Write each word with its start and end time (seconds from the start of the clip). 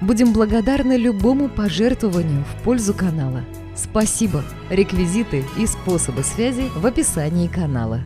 Будем 0.00 0.32
благодарны 0.32 0.96
любому 0.96 1.50
пожертвованию 1.50 2.42
в 2.44 2.62
пользу 2.64 2.94
канала. 2.94 3.44
Спасибо! 3.76 4.42
Реквизиты 4.70 5.44
и 5.58 5.66
способы 5.66 6.22
связи 6.22 6.70
в 6.74 6.86
описании 6.86 7.48
канала. 7.48 8.02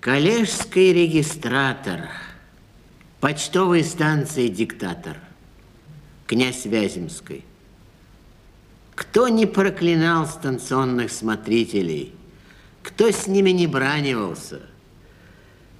Коллежский 0.00 0.92
регистратор, 0.92 2.08
почтовой 3.20 3.84
станции 3.84 4.48
диктатор, 4.48 5.16
князь 6.26 6.64
Вяземской. 6.64 7.44
Кто 8.96 9.28
не 9.28 9.46
проклинал 9.46 10.26
станционных 10.26 11.12
смотрителей, 11.12 12.12
кто 12.82 13.12
с 13.12 13.28
ними 13.28 13.50
не 13.50 13.68
бранивался– 13.68 14.60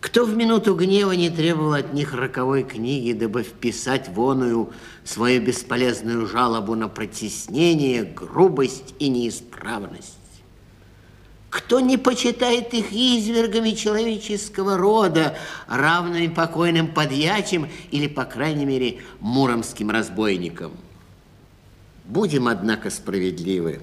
кто 0.00 0.24
в 0.24 0.36
минуту 0.36 0.76
гнева 0.76 1.12
не 1.12 1.28
требовал 1.28 1.74
от 1.74 1.92
них 1.92 2.14
роковой 2.14 2.62
книги, 2.62 3.12
дабы 3.12 3.42
вписать 3.42 4.08
воную 4.08 4.72
свою 5.04 5.42
бесполезную 5.42 6.26
жалобу 6.26 6.76
на 6.76 6.88
протеснение, 6.88 8.04
грубость 8.04 8.94
и 9.00 9.08
неисправность? 9.08 10.14
Кто 11.50 11.80
не 11.80 11.96
почитает 11.96 12.74
их 12.74 12.92
извергами 12.92 13.70
человеческого 13.70 14.76
рода, 14.76 15.36
равными 15.66 16.28
покойным 16.28 16.88
подьячим 16.88 17.68
или, 17.90 18.06
по 18.06 18.24
крайней 18.24 18.66
мере, 18.66 18.98
муромским 19.18 19.90
разбойникам? 19.90 20.72
Будем, 22.04 22.46
однако, 22.46 22.90
справедливы. 22.90 23.80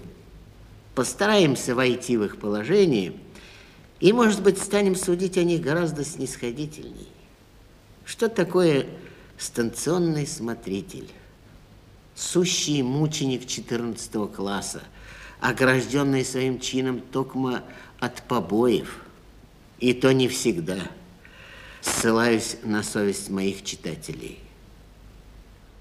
Постараемся 0.94 1.76
войти 1.76 2.16
в 2.16 2.24
их 2.24 2.38
положение– 2.38 3.14
и, 4.00 4.12
может 4.12 4.42
быть, 4.44 4.62
станем 4.62 4.96
судить 4.96 5.38
о 5.38 5.44
них 5.44 5.62
гораздо 5.62 6.04
снисходительней. 6.04 7.08
Что 8.06 8.30
такое 8.30 8.88
станционный 9.38 10.28
смотритель? 10.28 11.10
Сущий 12.14 12.82
мученик 12.82 13.46
14 13.46 14.32
класса, 14.34 14.84
огражденный 15.40 16.24
своим 16.24 16.60
чином 16.60 17.00
токмо 17.00 17.64
от 18.00 18.22
побоев. 18.24 19.02
И 19.80 19.94
то 19.94 20.14
не 20.14 20.28
всегда. 20.28 20.80
Ссылаюсь 21.82 22.58
на 22.64 22.84
совесть 22.84 23.30
моих 23.30 23.64
читателей. 23.64 24.40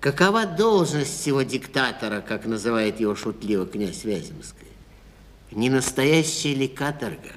Какова 0.01 0.45
должность 0.45 1.19
всего 1.19 1.43
диктатора, 1.43 2.21
как 2.21 2.45
называет 2.45 3.01
его 3.01 3.15
шутливо 3.15 3.65
князь 3.65 4.05
Вяземский? 4.05 4.67
Не 5.51 5.71
настоящая 5.71 6.55
ли 6.55 6.69
каторга? 6.69 7.33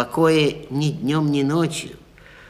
Покоя 0.00 0.54
ни 0.70 0.88
днем, 0.88 1.30
ни 1.30 1.42
ночью. 1.42 1.90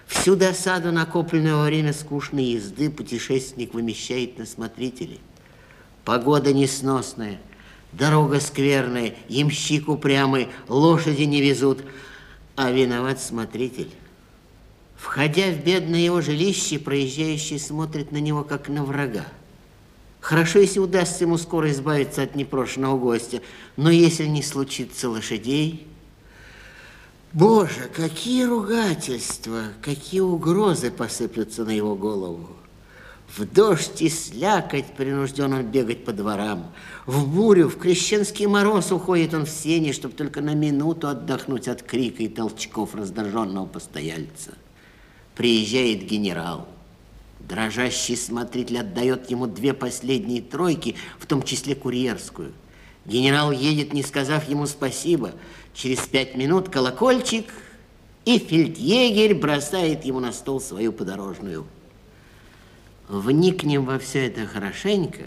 Всю 0.06 0.36
досаду, 0.36 0.92
накопленную 0.92 1.56
во 1.56 1.64
время 1.64 1.92
скучной 1.92 2.44
езды, 2.44 2.88
путешественник 2.90 3.74
вымещает 3.74 4.38
на 4.38 4.46
смотрителе. 4.46 5.18
Погода 6.04 6.52
несносная, 6.52 7.40
дорога 7.90 8.38
скверная, 8.38 9.16
ямщик 9.28 9.88
упрямый, 9.88 10.46
лошади 10.68 11.22
не 11.22 11.40
везут, 11.40 11.80
а 12.54 12.70
виноват 12.70 13.20
смотритель. 13.20 13.90
Входя 14.94 15.50
в 15.50 15.64
бедное 15.64 15.98
его 15.98 16.20
жилище, 16.20 16.78
проезжающий 16.78 17.58
смотрит 17.58 18.12
на 18.12 18.18
него, 18.18 18.44
как 18.44 18.68
на 18.68 18.84
врага. 18.84 19.26
Хорошо, 20.20 20.60
если 20.60 20.78
удастся 20.78 21.24
ему 21.24 21.36
скоро 21.36 21.68
избавиться 21.72 22.22
от 22.22 22.36
непрошенного 22.36 22.96
гостя, 22.96 23.42
но 23.76 23.90
если 23.90 24.26
не 24.26 24.44
случится 24.44 25.10
лошадей, 25.10 25.88
Боже, 27.32 27.88
какие 27.94 28.42
ругательства, 28.42 29.62
какие 29.82 30.20
угрозы 30.20 30.90
посыплются 30.90 31.64
на 31.64 31.70
его 31.70 31.94
голову. 31.94 32.48
В 33.36 33.44
дождь 33.44 34.02
и 34.02 34.08
слякоть 34.08 34.96
принужден 34.96 35.52
он 35.52 35.62
бегать 35.62 36.04
по 36.04 36.12
дворам. 36.12 36.72
В 37.06 37.28
бурю, 37.28 37.68
в 37.68 37.78
крещенский 37.78 38.46
мороз 38.46 38.90
уходит 38.90 39.32
он 39.32 39.46
в 39.46 39.50
сени, 39.50 39.92
чтобы 39.92 40.14
только 40.14 40.40
на 40.40 40.54
минуту 40.54 41.06
отдохнуть 41.06 41.68
от 41.68 41.82
крика 41.82 42.24
и 42.24 42.28
толчков 42.28 42.96
раздраженного 42.96 43.66
постояльца. 43.66 44.54
Приезжает 45.36 46.06
генерал. 46.06 46.66
Дрожащий 47.38 48.16
смотритель 48.16 48.80
отдает 48.80 49.30
ему 49.30 49.46
две 49.46 49.72
последние 49.72 50.42
тройки, 50.42 50.96
в 51.20 51.26
том 51.26 51.44
числе 51.44 51.76
курьерскую. 51.76 52.52
Генерал 53.06 53.52
едет, 53.52 53.92
не 53.92 54.02
сказав 54.02 54.48
ему 54.48 54.66
спасибо– 54.66 55.30
Через 55.74 56.00
пять 56.00 56.36
минут 56.36 56.68
колокольчик, 56.68 57.46
и 58.24 58.38
фельдъегерь 58.38 59.34
бросает 59.34 60.04
ему 60.04 60.20
на 60.20 60.32
стол 60.32 60.60
свою 60.60 60.92
подорожную. 60.92 61.66
Вникнем 63.08 63.84
во 63.84 63.98
все 63.98 64.26
это 64.26 64.46
хорошенько, 64.46 65.24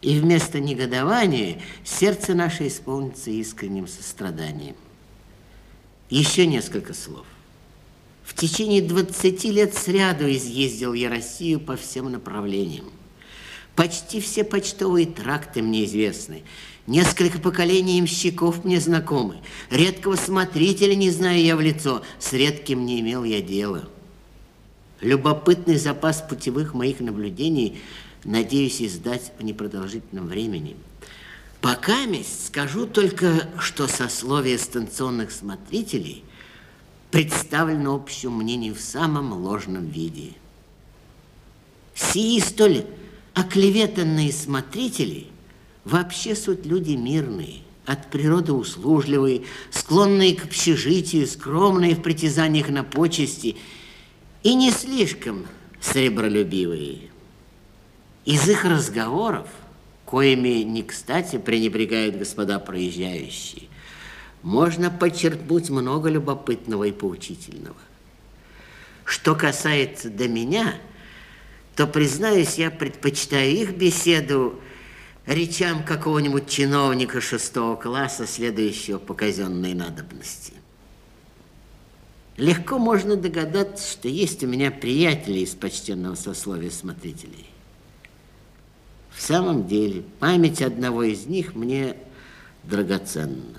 и 0.00 0.18
вместо 0.18 0.60
негодования 0.60 1.60
сердце 1.84 2.34
наше 2.34 2.68
исполнится 2.68 3.30
искренним 3.30 3.86
состраданием. 3.86 4.76
Еще 6.08 6.46
несколько 6.46 6.94
слов. 6.94 7.26
В 8.24 8.34
течение 8.34 8.82
20 8.82 9.44
лет 9.44 9.74
сряду 9.74 10.30
изъездил 10.30 10.94
я 10.94 11.10
Россию 11.10 11.60
по 11.60 11.76
всем 11.76 12.10
направлениям. 12.10 12.86
Почти 13.74 14.20
все 14.20 14.44
почтовые 14.44 15.06
тракты 15.06 15.62
мне 15.62 15.84
известны. 15.84 16.42
Несколько 16.86 17.38
поколений 17.38 18.00
имщиков 18.00 18.64
мне 18.64 18.80
знакомы. 18.80 19.36
Редкого 19.70 20.16
смотрителя 20.16 20.94
не 20.94 21.10
знаю 21.10 21.40
я 21.40 21.56
в 21.56 21.60
лицо. 21.60 22.02
С 22.18 22.32
редким 22.32 22.84
не 22.84 23.00
имел 23.00 23.22
я 23.22 23.40
дела. 23.40 23.88
Любопытный 25.00 25.76
запас 25.76 26.22
путевых 26.28 26.74
моих 26.74 27.00
наблюдений 27.00 27.80
надеюсь 28.24 28.82
издать 28.82 29.32
в 29.38 29.44
непродолжительном 29.44 30.26
времени. 30.26 30.76
Пока 31.60 32.06
месть 32.06 32.46
скажу 32.46 32.86
только, 32.86 33.48
что 33.58 33.86
сословие 33.86 34.58
станционных 34.58 35.30
смотрителей 35.30 36.24
представлено 37.12 37.94
общему 37.94 38.38
мнению 38.38 38.74
в 38.74 38.80
самом 38.80 39.32
ложном 39.32 39.86
виде. 39.88 40.32
Сии 41.94 42.40
столь 42.40 42.86
оклеветанные 43.34 44.32
смотрители 44.32 45.31
вообще 45.84 46.34
суть 46.34 46.66
люди 46.66 46.92
мирные, 46.92 47.62
от 47.86 48.10
природы 48.10 48.52
услужливые, 48.52 49.42
склонные 49.70 50.34
к 50.34 50.44
общежитию, 50.44 51.26
скромные 51.26 51.94
в 51.94 52.02
притязаниях 52.02 52.68
на 52.68 52.84
почести 52.84 53.56
и 54.42 54.54
не 54.54 54.70
слишком 54.70 55.46
сребролюбивые. 55.80 57.10
Из 58.24 58.48
их 58.48 58.64
разговоров, 58.64 59.48
коими 60.04 60.62
не 60.62 60.82
кстати 60.82 61.38
пренебрегают 61.38 62.16
господа 62.16 62.58
проезжающие, 62.60 63.64
можно 64.42 64.90
подчеркнуть 64.90 65.70
много 65.70 66.08
любопытного 66.08 66.84
и 66.84 66.92
поучительного. 66.92 67.76
Что 69.04 69.34
касается 69.34 70.08
до 70.08 70.28
меня– 70.28 70.74
то, 71.76 71.86
признаюсь, 71.86 72.56
я 72.56 72.70
предпочитаю 72.70 73.50
их 73.50 73.74
беседу 73.74 74.60
речам 75.26 75.84
какого-нибудь 75.84 76.48
чиновника 76.48 77.20
шестого 77.20 77.76
класса, 77.76 78.26
следующего 78.26 78.98
по 78.98 79.14
казенной 79.14 79.74
надобности. 79.74 80.54
Легко 82.36 82.78
можно 82.78 83.16
догадаться, 83.16 83.92
что 83.92 84.08
есть 84.08 84.42
у 84.42 84.46
меня 84.46 84.70
приятели 84.70 85.40
из 85.40 85.54
почтенного 85.54 86.14
сословия 86.14 86.70
смотрителей. 86.70 87.46
В 89.10 89.20
самом 89.20 89.66
деле, 89.66 90.02
память 90.18 90.62
одного 90.62 91.02
из 91.02 91.26
них 91.26 91.54
мне 91.54 91.96
драгоценна. 92.64 93.58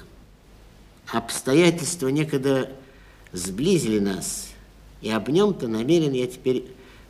Обстоятельства 1.07 2.07
некогда 2.07 2.71
сблизили 3.31 3.99
нас, 3.99 4.49
и 5.01 5.09
об 5.11 5.29
нем-то 5.29 5.67
намерен 5.67 6.13
я 6.13 6.25
теперь 6.25 6.65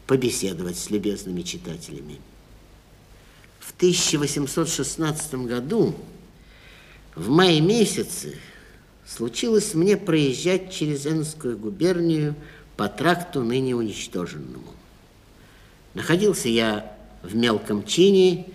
побеседовать 0.06 0.78
с 0.78 0.90
любезными 0.90 1.42
читателями. 1.42 2.20
В 3.65 3.71
1816 3.77 5.36
году, 5.45 5.95
в 7.15 7.30
мае 7.30 7.62
месяце, 7.62 8.36
случилось 9.07 9.74
мне 9.74 9.95
проезжать 9.95 10.71
через 10.71 11.07
Энскую 11.07 11.57
губернию 11.57 12.36
по 12.75 12.89
тракту 12.89 13.42
ныне 13.42 13.75
уничтоженному. 13.75 14.68
Находился 15.94 16.50
я 16.50 16.94
в 17.21 17.36
мелком 17.36 17.86
чине, 17.86 18.48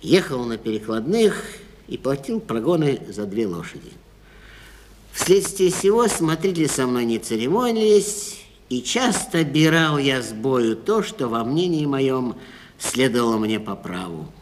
ехал 0.00 0.44
на 0.44 0.56
перекладных 0.56 1.44
и 1.86 1.96
платил 1.96 2.40
прогоны 2.40 3.00
за 3.08 3.26
две 3.26 3.46
лошади. 3.46 3.92
Вследствие 5.12 5.70
всего 5.70 6.08
смотрители 6.08 6.66
со 6.66 6.86
мной 6.86 7.04
не 7.04 7.18
церемонились, 7.18 8.40
и 8.68 8.82
часто 8.82 9.44
бирал 9.44 9.98
я 9.98 10.20
с 10.20 10.32
бою 10.32 10.74
то, 10.74 11.02
что 11.02 11.28
во 11.28 11.44
мнении 11.44 11.86
моем 11.86 12.34
следовало 12.78 13.38
мне 13.38 13.60
по 13.60 13.76
праву. 13.76 14.32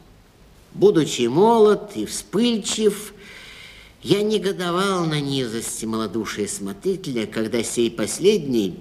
Будучи 0.77 1.23
молод 1.23 1.93
и 1.95 2.05
вспыльчив, 2.05 3.15
я 4.03 4.23
негодовал 4.23 5.07
на 5.07 5.23
низости 5.23 5.87
малодушия 5.87 6.47
смотрителя, 6.47 7.27
когда 7.27 7.63
сей 7.63 7.91
последний 7.91 8.79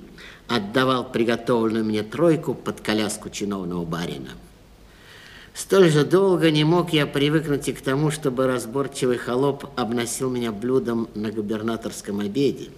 отдавал 0.50 1.10
приготовленную 1.10 1.86
мне 1.86 2.04
тройку 2.04 2.54
под 2.54 2.82
коляску 2.82 3.30
чиновного 3.30 3.86
барина. 3.86 4.32
Столь 5.54 5.90
же 5.90 6.04
долго 6.04 6.52
не 6.52 6.66
мог 6.66 6.92
я 6.92 7.08
привыкнуть 7.08 7.70
и 7.70 7.74
к 7.74 7.80
тому, 7.80 8.12
чтобы 8.12 8.46
разборчивый 8.46 9.18
холоп 9.18 9.66
обносил 9.78 10.30
меня 10.30 10.52
блюдом 10.52 11.08
на 11.16 11.32
губернаторском 11.32 12.20
обеде. 12.20 12.72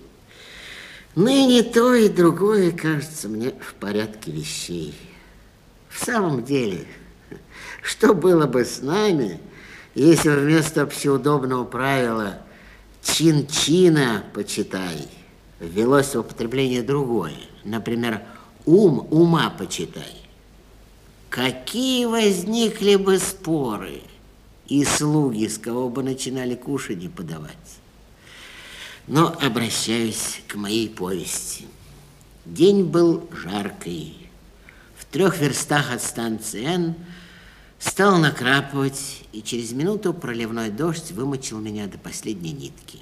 Ныне 1.15 1.63
то 1.63 1.95
и 1.95 2.07
другое 2.07 2.71
кажется 2.71 3.27
мне 3.29 3.49
в 3.49 3.73
порядке 3.79 4.31
вещей. 4.31 4.93
В 5.89 6.05
самом 6.05 6.45
деле, 6.45 6.85
что 7.87 8.13
было 8.13 8.47
бы 8.47 8.65
с 8.65 8.81
нами, 8.81 9.39
если 9.95 10.29
вместо 10.29 10.85
всеудобного 10.87 11.63
правила 11.63 12.39
«чин-чина 13.01 14.25
почитай» 14.33 15.07
ввелось 15.61 16.13
в 16.13 16.19
употребление 16.19 16.83
другое, 16.83 17.37
например, 17.63 18.21
«ум 18.65 19.07
ума 19.09 19.49
почитай». 19.49 20.17
Какие 21.29 22.05
возникли 22.05 22.97
бы 22.97 23.19
споры, 23.19 24.01
и 24.67 24.83
слуги, 24.83 25.47
с 25.47 25.57
кого 25.57 25.89
бы 25.89 26.03
начинали 26.03 26.55
кушать 26.55 27.01
и 27.01 27.07
подавать. 27.07 27.53
Но 29.07 29.33
обращаюсь 29.41 30.41
к 30.47 30.55
моей 30.55 30.89
повести. 30.89 31.65
День 32.43 32.83
был 32.83 33.29
жаркий. 33.31 34.29
В 34.97 35.05
трех 35.05 35.39
верстах 35.39 35.93
от 35.93 36.03
станции 36.03 36.65
Н 36.65 36.95
стал 37.79 38.17
накрапывать, 38.17 39.23
и 39.31 39.41
через 39.41 39.71
минуту 39.71 40.13
проливной 40.13 40.69
дождь 40.69 41.11
вымочил 41.11 41.59
меня 41.59 41.87
до 41.87 41.97
последней 41.97 42.51
нитки. 42.51 42.99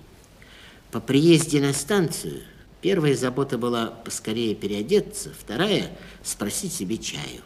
По 0.92 1.00
приезде 1.00 1.62
на 1.62 1.74
станцию 1.74 2.42
первая 2.82 3.16
забота 3.16 3.58
была 3.58 3.88
поскорее 3.88 4.56
переодеться, 4.56 5.32
вторая– 5.38 5.92
спросить 6.24 6.74
себе 6.74 6.98
чаю. 6.98 7.42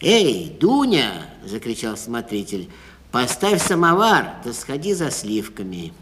«Эй, 0.00 0.54
Дуня!»– 0.60 1.30
закричал 1.44 1.96
смотритель. 1.96 2.68
«Поставь 3.10 3.62
самовар, 3.62 4.34
да 4.44 4.52
сходи 4.52 4.94
за 4.94 5.10
сливками». 5.10 5.92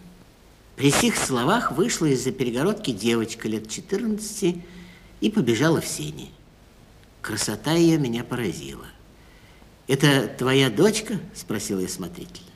При 0.76 0.90
сих 0.90 1.16
словах 1.16 1.70
вышла 1.72 2.06
из-за 2.06 2.32
перегородки 2.32 2.90
девочка 2.90 3.46
лет 3.46 3.70
14 3.70 4.56
и 5.20 5.30
побежала 5.30 5.80
в 5.80 5.86
сени. 5.86 6.30
Красота 7.22 7.72
ее 7.72 7.98
меня 7.98 8.24
поразила. 8.24 8.86
«Это 9.86 10.28
твоя 10.28 10.70
дочка?»– 10.70 11.18
спросил 11.34 11.78
я 11.78 11.88
смотрителя. 11.88 12.46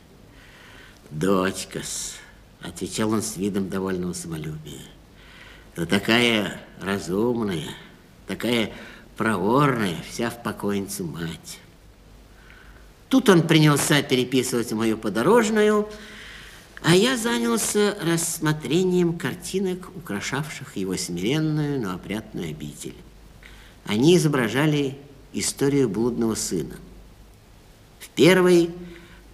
«Дочка-с»,– 1.11 2.15
отвечал 2.61 3.13
он 3.13 3.23
с 3.23 3.37
видом 3.37 3.69
довольного 3.69 4.15
самолюбия. 4.15 4.83
«Да 5.77 5.85
такая 5.85 6.61
разумная, 6.81 7.69
такая 8.27 8.73
проворная, 9.17 9.97
вся 10.11 10.31
в 10.31 10.43
покойницу 10.43 11.05
мать». 11.05 11.61
Тут 13.11 13.29
он 13.29 13.47
принялся 13.47 14.03
переписывать 14.03 14.71
мою 14.73 14.99
подорожную, 14.99 15.89
а 16.83 16.95
я 16.95 17.17
занялся 17.17 17.97
рассмотрением 18.03 19.19
картинок, 19.19 19.89
украшавших 19.97 20.77
его 20.77 20.97
смиренную, 20.97 21.81
но 21.81 21.95
опрятную 21.95 22.51
обитель. 22.51 22.95
Они 23.87 24.17
изображали 24.17 24.99
историю 25.33 25.89
блудного 25.89 26.35
сына. 26.35 26.77
В 27.99 28.09
первой 28.11 28.71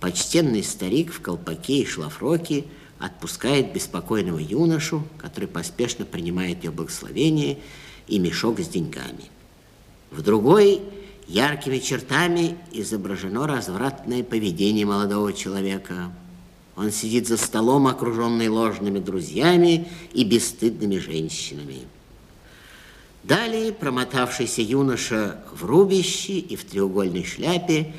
почтенный 0.00 0.62
старик 0.62 1.12
в 1.12 1.20
колпаке 1.20 1.78
и 1.78 1.87
шлафроке 1.87 2.64
отпускает 2.99 3.72
беспокойного 3.72 4.38
юношу, 4.38 5.02
который 5.19 5.49
поспешно 5.49 6.05
принимает 6.05 6.64
ее 6.64 6.70
благословение 6.70 7.58
и 8.06 8.19
мешок 8.19 8.61
с 8.61 8.69
деньгами. 8.69 9.31
В 10.11 10.22
другой 10.22 10.82
яркими 11.26 11.78
чертами 11.78 12.56
изображено 12.72 13.46
развратное 13.46 14.22
поведение 14.22 14.87
молодого 14.87 15.32
человека– 15.32 16.12
он 16.76 16.90
сидит 16.90 17.28
за 17.28 17.37
столом, 17.37 17.87
окруженный 17.87 18.49
ложными 18.49 18.99
друзьями 18.99 19.88
и 20.12 20.25
бесстыдными 20.25 20.99
женщинами. 20.99 21.82
Далее 23.22 23.72
промотавшийся 23.72 24.60
юноша 24.60 25.38
в 25.52 25.64
рубище 25.64 26.34
и 26.34 26.56
в 26.56 26.64
треугольной 26.64 27.25
шляпе 27.25 27.94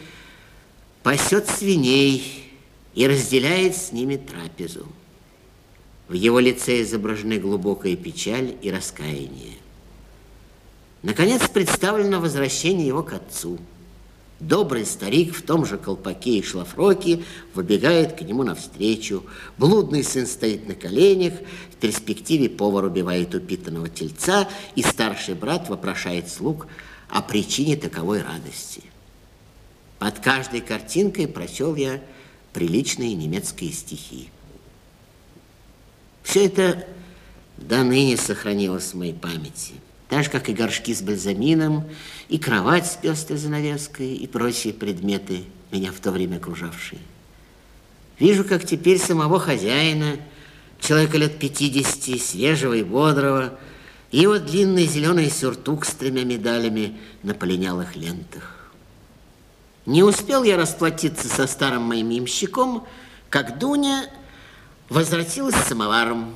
пасет 1.05 1.47
свиней 1.47 2.49
и 2.95 3.05
разделяет 3.05 3.75
с 3.75 3.91
ними 3.91 4.15
трапезу. 4.15 4.87
В 6.07 6.13
его 6.13 6.39
лице 6.39 6.81
изображены 6.81 7.37
глубокая 7.37 7.95
печаль 7.95 8.55
и 8.63 8.71
раскаяние. 8.71 9.53
Наконец 11.03 11.47
представлено 11.47 12.19
возвращение 12.19 12.87
его 12.87 13.03
к 13.03 13.13
отцу– 13.13 13.59
Добрый 14.41 14.85
старик 14.85 15.33
в 15.33 15.43
том 15.43 15.65
же 15.65 15.77
колпаке 15.77 16.39
и 16.39 16.43
шлафроке 16.43 17.23
выбегает 17.53 18.17
к 18.17 18.21
нему 18.21 18.43
навстречу. 18.43 19.23
Блудный 19.57 20.03
сын 20.03 20.27
стоит 20.27 20.67
на 20.67 20.75
коленях, 20.75 21.35
в 21.71 21.75
перспективе 21.77 22.49
повар 22.49 22.83
убивает 22.83 23.33
упитанного 23.33 23.87
тельца, 23.87 24.49
и 24.75 24.83
старший 24.83 25.35
брат 25.35 25.69
вопрошает 25.69 26.29
слуг 26.29 26.67
о 27.07 27.21
причине 27.21 27.77
таковой 27.77 28.21
радости. 28.21 28.83
Под 30.05 30.19
каждой 30.19 30.61
картинкой 30.61 31.27
прочел 31.27 31.73
я 31.73 31.99
приличные 32.53 33.15
немецкие 33.15 33.71
стихи. 33.71 34.29
Все 36.21 36.45
это 36.45 36.85
до 37.57 37.83
ныне 37.83 38.15
сохранилось 38.15 38.93
в 38.93 38.97
моей 38.97 39.15
памяти 39.15 39.73
так 40.07 40.25
же, 40.25 40.29
как 40.29 40.47
и 40.47 40.53
горшки 40.53 40.93
с 40.93 41.01
бальзамином, 41.01 41.85
и 42.29 42.37
кровать 42.37 42.85
с 42.85 42.97
пестрой 42.97 43.39
занавеской, 43.39 44.13
и 44.13 44.27
прочие 44.27 44.75
предметы, 44.75 45.45
меня 45.71 45.91
в 45.91 45.99
то 45.99 46.11
время 46.11 46.35
окружавшие. 46.35 47.01
Вижу, 48.19 48.43
как 48.43 48.63
теперь 48.63 48.99
самого 48.99 49.39
хозяина, 49.39 50.17
человека 50.79 51.17
лет 51.17 51.39
50, 51.39 52.21
свежего 52.21 52.73
и 52.73 52.83
бодрого, 52.83 53.57
и 54.11 54.19
его 54.19 54.37
длинный 54.37 54.85
зеленый 54.85 55.31
сюртук 55.31 55.83
с 55.83 55.93
тремя 55.93 56.25
медалями 56.25 56.95
на 57.23 57.33
полинялых 57.33 57.95
лентах. 57.95 58.54
Не 59.85 60.01
успел 60.01 60.43
я 60.43 60.57
расплатиться 60.57 61.27
со 61.27 61.45
старым 61.45 61.83
моим 61.83 62.11
имщиком, 62.11 62.87
как 63.29 63.59
Дуня 63.59 64.09
возвратилась 64.89 65.55
с 65.55 65.67
самоваром. 65.67 66.35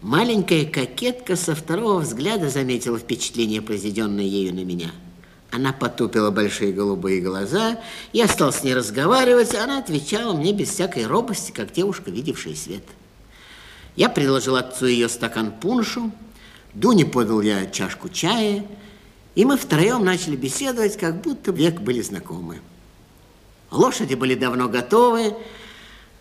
Маленькая 0.00 0.64
кокетка 0.64 1.34
со 1.34 1.54
второго 1.56 1.98
взгляда 1.98 2.50
заметила 2.50 2.98
впечатление, 2.98 3.60
произведенное 3.60 4.24
ею 4.24 4.54
на 4.54 4.64
меня. 4.64 4.92
Она 5.50 5.72
потупила 5.72 6.30
большие 6.30 6.72
голубые 6.72 7.20
глаза, 7.20 7.78
я 8.12 8.28
стал 8.28 8.52
с 8.52 8.62
ней 8.62 8.74
разговаривать, 8.74 9.54
а 9.54 9.64
она 9.64 9.78
отвечала 9.78 10.32
мне 10.34 10.52
без 10.52 10.68
всякой 10.68 11.06
робости, 11.06 11.52
как 11.52 11.72
девушка, 11.72 12.10
видевшая 12.10 12.54
свет. 12.54 12.84
Я 13.96 14.08
предложил 14.08 14.56
отцу 14.56 14.86
ее 14.86 15.08
стакан 15.08 15.52
пуншу, 15.52 16.10
Дуне 16.72 17.06
подал 17.06 17.40
я 17.40 17.66
чашку 17.66 18.08
чая, 18.08 18.64
и 19.34 19.44
мы 19.44 19.56
втроем 19.56 20.04
начали 20.04 20.36
беседовать, 20.36 20.96
как 20.96 21.20
будто 21.20 21.50
век 21.50 21.80
были 21.80 22.00
знакомы. 22.00 22.60
Лошади 23.70 24.14
были 24.14 24.34
давно 24.34 24.68
готовы, 24.68 25.34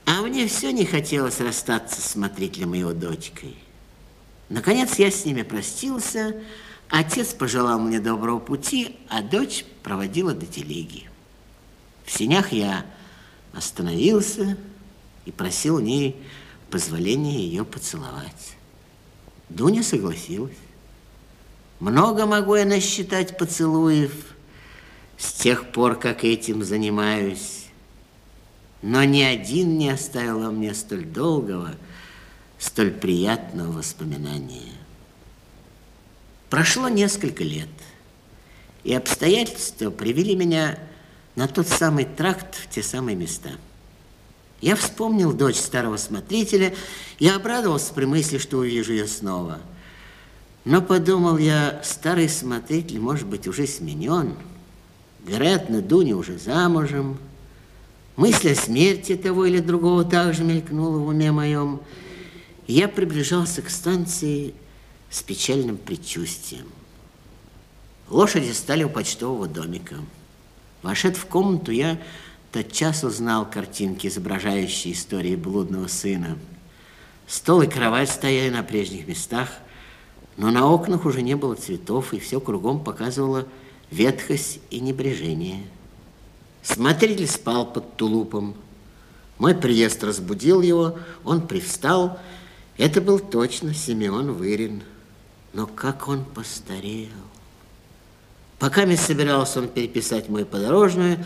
а 0.06 0.22
мне 0.22 0.48
все 0.48 0.72
не 0.72 0.86
хотелось 0.86 1.40
расстаться 1.40 2.02
с 2.02 2.12
смотрителем 2.12 2.74
его 2.74 2.94
дочкой. 2.94 3.56
Наконец 4.50 4.96
я 5.00 5.12
с 5.12 5.26
ними 5.26 5.44
простился, 5.44 6.36
отец 6.90 7.34
пожелал 7.34 7.80
мне 7.80 8.00
доброго 8.00 8.40
пути, 8.40 8.98
а 9.10 9.22
дочь 9.22 9.66
проводила 9.84 10.34
до 10.34 10.46
телеги. 10.46 11.10
В 12.06 12.12
сенях 12.12 12.52
я 12.52 12.86
остановился 13.54 14.58
и 15.26 15.32
просил 15.32 15.76
у 15.76 15.80
ней 15.80 16.16
позволения 16.70 17.40
ее 17.40 17.64
поцеловать. 17.64 18.56
Дуня 19.50 19.84
согласилась. 19.84 20.58
Много 21.84 22.26
могу 22.26 22.56
я 22.56 22.64
насчитать 22.64 23.38
поцелуев 23.38 24.14
с 25.18 25.34
тех 25.34 25.70
пор, 25.74 26.00
как 26.00 26.24
этим 26.24 26.64
занимаюсь, 26.64 27.66
но 28.82 29.04
ни 29.04 29.22
один 29.22 29.78
не 29.78 29.90
оставил 29.90 30.50
мне 30.54 30.74
столь 30.76 31.04
долгого, 31.04 31.76
столь 32.58 32.92
приятного 32.92 33.74
воспоминания. 33.74 34.72
Прошло 36.50 36.88
несколько 36.88 37.44
лет, 37.44 37.68
и 38.86 38.94
обстоятельства 38.94 39.90
привели 39.90 40.38
меня 40.38 40.80
на 41.36 41.50
тот 41.50 41.68
самый 41.68 42.06
тракт, 42.06 42.56
в 42.56 42.70
те 42.70 42.82
самые 42.82 43.18
места. 43.18 43.52
Я 44.62 44.78
вспомнил 44.78 45.34
дочь 45.34 45.58
старого 45.58 45.98
смотрителя 45.98 46.74
и 47.20 47.28
обрадовался 47.28 47.94
при 47.94 48.06
мысли, 48.06 48.38
что 48.38 48.60
увижу 48.60 48.94
ее 48.94 49.06
снова. 49.06 49.60
Но 50.66 50.82
подумал 50.82 51.38
я, 51.38 51.82
старый 51.84 52.30
смотритель, 52.30 53.00
может 53.00 53.28
быть, 53.28 53.48
уже 53.48 53.68
сменен. 53.68 54.36
Вероятно, 55.26 55.82
Дуня 55.82 56.16
уже 56.16 56.38
замужем. 56.38 57.18
Мысль 58.16 58.52
о 58.52 58.56
смерти 58.56 59.16
того 59.16 59.46
или 59.46 59.60
другого 59.60 60.06
также 60.06 60.44
мелькнула 60.44 60.98
в 60.98 61.08
уме 61.08 61.32
моем. 61.32 61.82
Я 62.68 62.88
приближался 62.88 63.62
к 63.62 63.70
станции 63.70 64.54
с 65.10 65.22
печальным 65.22 65.78
предчувствием. 65.78 66.66
Лошади 68.10 68.52
стали 68.52 68.84
у 68.84 68.90
почтового 68.90 69.48
домика. 69.48 69.96
Вошед 70.82 71.18
в 71.18 71.26
комнату, 71.26 71.72
я 71.72 72.00
тотчас 72.52 73.04
узнал 73.04 73.50
картинки, 73.50 74.08
изображающие 74.08 74.94
истории 74.94 75.36
блудного 75.36 75.88
сына. 75.88 76.38
Стол 77.28 77.64
и 77.64 77.68
кровать 77.68 78.10
стояли 78.10 78.50
на 78.50 78.64
прежних 78.64 79.08
местах, 79.08 79.50
но 80.38 80.52
на 80.52 80.68
окнах 80.68 81.06
уже 81.06 81.22
не 81.22 81.36
было 81.36 81.56
цветов, 81.56 82.14
и 82.14 82.20
все 82.20 82.40
кругом 82.40 82.84
показывало 82.84 83.48
ветхость 83.92 84.60
и 84.70 84.80
небрежение. 84.80 85.64
Смотритель 86.64 87.28
спал 87.28 87.72
под 87.72 87.98
тулупом. 87.98 88.56
Мой 89.38 89.54
приезд 89.54 90.04
разбудил 90.04 90.62
его, 90.62 90.98
он 91.24 91.48
привстал. 91.48 92.20
Это 92.78 93.02
был 93.02 93.20
точно 93.20 93.74
Симеон 93.74 94.32
Вырин. 94.34 94.84
Но 95.54 95.68
как 95.68 96.08
он 96.08 96.26
постарел! 96.26 97.10
Пока 98.58 98.86
мне 98.86 98.98
собирался 98.98 99.60
он 99.60 99.68
переписать 99.68 100.30
мою 100.30 100.46
подорожную, 100.46 101.24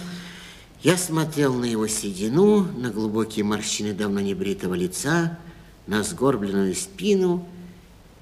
я 0.82 0.98
смотрел 0.98 1.54
на 1.54 1.66
его 1.66 1.88
седину, 1.88 2.64
на 2.78 2.90
глубокие 2.90 3.46
морщины 3.46 3.94
давно 3.94 4.20
небритого 4.20 4.74
лица, 4.74 5.38
на 5.86 6.04
сгорбленную 6.04 6.76
спину 6.76 7.48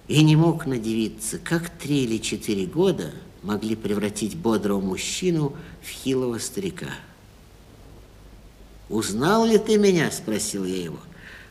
и 0.08 0.24
не 0.24 0.36
мог 0.36 0.66
надевиться, 0.66 1.38
как 1.40 1.70
три 1.70 2.04
или 2.04 2.18
четыре 2.18 2.66
года 2.66 3.12
могли 3.42 3.76
превратить 3.76 4.36
бодрого 4.36 4.82
мужчину 4.82 5.56
в 5.84 5.90
хилого 5.90 6.38
старика. 6.40 6.90
«Узнал 8.90 9.46
ли 9.46 9.58
ты 9.58 9.78
меня?»– 9.78 10.12
спросил 10.12 10.66
я 10.66 10.84
его. 10.84 11.00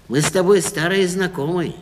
«Мы 0.08 0.20
с 0.20 0.30
тобой 0.30 0.62
старые 0.62 1.08
знакомые». 1.08 1.74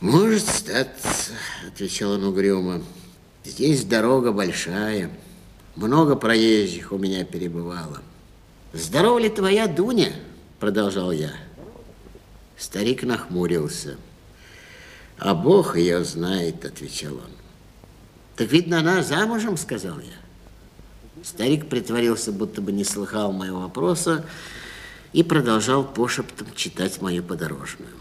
«Может 0.00 0.46
статься»,– 0.46 1.32
отвечал 1.66 2.12
он 2.12 2.24
угрюмо. 2.24 2.82
Здесь 3.46 3.84
дорога 3.84 4.32
большая, 4.32 5.08
много 5.76 6.16
проезжих 6.16 6.90
у 6.90 6.98
меня 6.98 7.24
перебывало. 7.24 8.02
Здорова 8.72 9.20
ли 9.20 9.28
твоя 9.28 9.68
Дуня? 9.68 10.12
Продолжал 10.58 11.12
я. 11.12 11.30
Старик 12.58 13.04
нахмурился. 13.04 13.98
А 15.18 15.34
Бог 15.34 15.76
ее 15.76 16.04
знает, 16.04 16.64
отвечал 16.64 17.14
он. 17.14 17.30
Так 18.36 18.52
видно, 18.52 18.80
она 18.80 19.02
замужем, 19.02 19.56
сказал 19.56 19.98
я. 19.98 21.24
Старик 21.24 21.68
притворился, 21.68 22.32
будто 22.32 22.60
бы 22.60 22.72
не 22.72 22.84
слыхал 22.84 23.32
моего 23.32 23.60
вопроса 23.60 24.24
и 25.12 25.22
продолжал 25.22 25.84
пошептом 25.84 26.48
читать 26.54 27.00
мою 27.00 27.22
подорожную. 27.22 27.94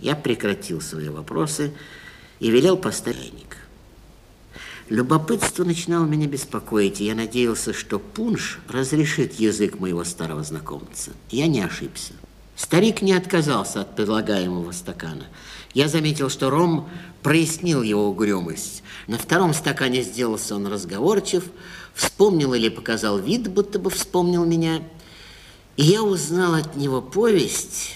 Я 0.00 0.16
прекратил 0.16 0.80
свои 0.80 1.08
вопросы 1.08 1.72
и 2.40 2.50
велел 2.50 2.76
поставить 2.76 3.40
Любопытство 4.90 5.62
начинало 5.62 6.04
меня 6.04 6.26
беспокоить, 6.26 7.00
и 7.00 7.04
я 7.04 7.14
надеялся, 7.14 7.72
что 7.72 8.00
пунш 8.00 8.58
разрешит 8.68 9.34
язык 9.34 9.78
моего 9.78 10.02
старого 10.02 10.42
знакомца. 10.42 11.12
Я 11.30 11.46
не 11.46 11.60
ошибся. 11.60 12.14
Старик 12.56 13.00
не 13.00 13.12
отказался 13.12 13.82
от 13.82 13.94
предлагаемого 13.94 14.72
стакана. 14.72 15.26
Я 15.72 15.88
заметил, 15.88 16.28
что 16.28 16.50
ром 16.50 16.88
прояснил 17.22 17.82
его 17.82 18.08
угрюмость. 18.08 18.82
На 19.06 19.18
втором 19.18 19.54
стакане 19.54 20.02
сделался 20.02 20.56
он 20.56 20.66
разговорчив, 20.66 21.44
вспомнил 21.94 22.54
или 22.54 22.68
показал 22.68 23.18
вид, 23.18 23.48
будто 23.48 23.78
бы 23.78 23.90
вспомнил 23.90 24.44
меня. 24.44 24.82
И 25.76 25.84
я 25.84 26.02
узнал 26.02 26.54
от 26.54 26.76
него 26.76 27.00
повесть, 27.00 27.92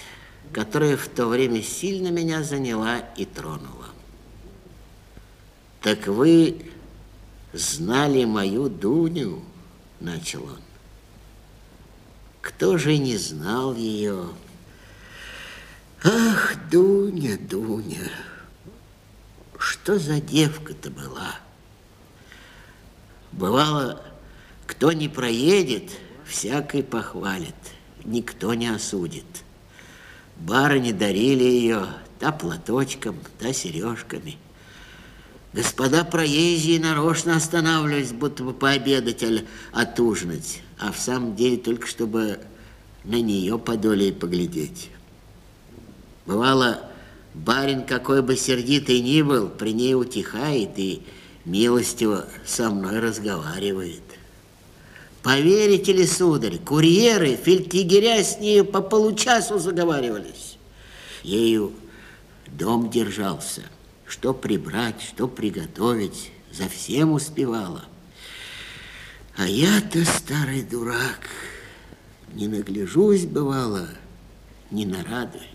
которая 0.52 0.96
в 0.96 1.08
то 1.08 1.26
время 1.26 1.62
сильно 1.62 2.08
меня 2.08 2.42
заняла 2.42 2.98
и 3.16 3.24
тронула. 3.24 3.86
«Так 5.82 6.06
вы 6.06 6.64
знали 7.52 8.24
мою 8.24 8.68
Дуню, 8.68 9.42
начал 10.00 10.44
он. 10.44 10.58
Кто 12.40 12.78
же 12.78 12.98
не 12.98 13.16
знал 13.16 13.74
ее? 13.74 14.28
Ах, 16.04 16.54
Дуня, 16.70 17.38
Дуня, 17.38 18.10
что 19.58 19.98
за 19.98 20.20
девка-то 20.20 20.90
была? 20.90 21.36
Бывало, 23.32 24.04
кто 24.66 24.92
не 24.92 25.08
проедет, 25.08 25.90
всякой 26.26 26.82
похвалит, 26.82 27.54
никто 28.04 28.52
не 28.52 28.68
осудит. 28.68 29.24
Барыни 30.36 30.92
дарили 30.92 31.44
ее 31.44 31.86
та 32.18 32.32
платочком, 32.32 33.18
та 33.38 33.52
сережками– 33.52 34.36
Господа 35.54 36.02
проезжие 36.02 36.80
нарочно 36.80 37.36
останавливались, 37.36 38.10
будто 38.10 38.42
бы 38.42 38.52
пообедать 38.52 39.22
или 39.22 39.46
отужинать, 39.70 40.60
а 40.80 40.90
в 40.90 40.98
самом 40.98 41.36
деле 41.36 41.58
только 41.58 41.86
чтобы 41.86 42.40
на 43.04 43.20
нее 43.20 43.56
подолей 43.56 44.12
поглядеть. 44.12 44.90
Бывало, 46.26 46.80
барин, 47.34 47.84
какой 47.84 48.22
бы 48.22 48.36
сердитый 48.36 49.00
ни 49.00 49.22
был, 49.22 49.48
при 49.48 49.72
ней 49.72 49.94
утихает 49.94 50.78
и 50.78 51.02
милостиво 51.44 52.26
со 52.46 52.70
мной 52.70 53.00
разговаривает. 53.00 54.02
Поверите 55.22 55.92
ли, 55.92 56.06
сударь, 56.06 56.58
курьеры, 56.58 57.36
фельдъегеря 57.36 58.22
с 58.22 58.38
нею 58.38 58.64
по 58.64 58.82
получасу 58.82 59.58
заговаривались. 59.58 60.58
Ею 61.22 61.72
дом 62.46 62.90
держался– 62.90 63.62
что 64.06 64.32
прибрать, 64.32 65.02
что 65.02 65.28
приготовить, 65.28 66.30
за 66.52 66.68
всем 66.68 67.12
успевала. 67.12 67.84
А 69.36 69.48
я-то 69.48 70.04
старый 70.04 70.62
дурак, 70.62 71.28
не 72.32 72.46
нагляжусь, 72.46 73.24
бывало, 73.24 73.88
не 74.70 74.86
нарадуюсь. 74.86 75.53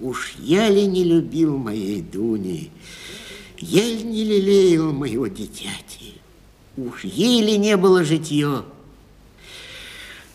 Уж 0.00 0.34
я 0.38 0.68
ли 0.70 0.86
не 0.86 1.04
любил 1.04 1.58
моей 1.58 2.00
Дуни, 2.00 2.70
я 3.58 3.84
ли 3.84 4.02
не 4.02 4.24
лелеял 4.24 4.92
моего 4.92 5.26
дитяти, 5.26 6.14
уж 6.78 7.04
ей 7.04 7.42
ли 7.42 7.58
не 7.58 7.76
было 7.76 8.02
житье. 8.02 8.64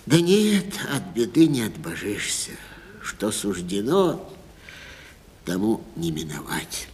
Да 0.05 0.21
нет, 0.21 0.65
от 0.93 1.15
беды 1.15 1.47
не 1.47 1.63
отбожишься, 1.63 2.51
что 3.01 3.31
суждено, 3.31 4.23
тому 5.45 5.81
не 5.95 6.11
миновать. 6.11 6.87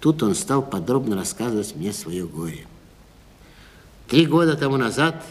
Тут 0.00 0.22
он 0.22 0.34
стал 0.34 0.62
подробно 0.62 1.16
рассказывать 1.16 1.74
мне 1.74 1.94
свое 1.94 2.26
горе. 2.26 2.66
Три 4.08 4.26
года 4.26 4.58
тому 4.58 4.76
назад, 4.76 5.24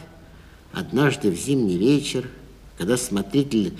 однажды 0.74 1.29
в 1.29 1.36
зимний 1.36 1.77
вечер, 1.77 2.27
когда 2.79 2.98
смотритель 2.98 3.77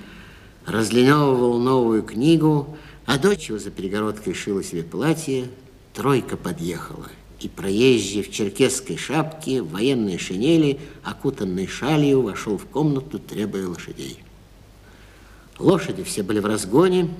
разлиновывал 0.66 1.58
новую 1.58 2.02
книгу, 2.02 2.76
а 3.06 3.18
дочь 3.18 3.48
его 3.48 3.58
за 3.58 3.70
перегородкой 3.70 4.34
шила 4.34 4.62
себе 4.62 4.82
платье, 4.82 5.48
тройка 5.92 6.36
подъехала, 6.36 7.08
и 7.40 7.48
проезжий 7.48 8.22
в 8.22 8.30
черкесской 8.30 8.96
шапке, 8.96 9.62
в 9.62 9.70
военной 9.70 10.18
шинели, 10.18 10.80
окутанной 11.02 11.66
шалью, 11.66 12.22
вошел 12.22 12.58
в 12.58 12.66
комнату, 12.66 13.18
требуя 13.18 13.68
лошадей. 13.68 14.18
Лошади 15.58 16.02
все 16.02 16.22
были 16.22 16.38
в 16.38 16.46
разгоне, 16.46 17.10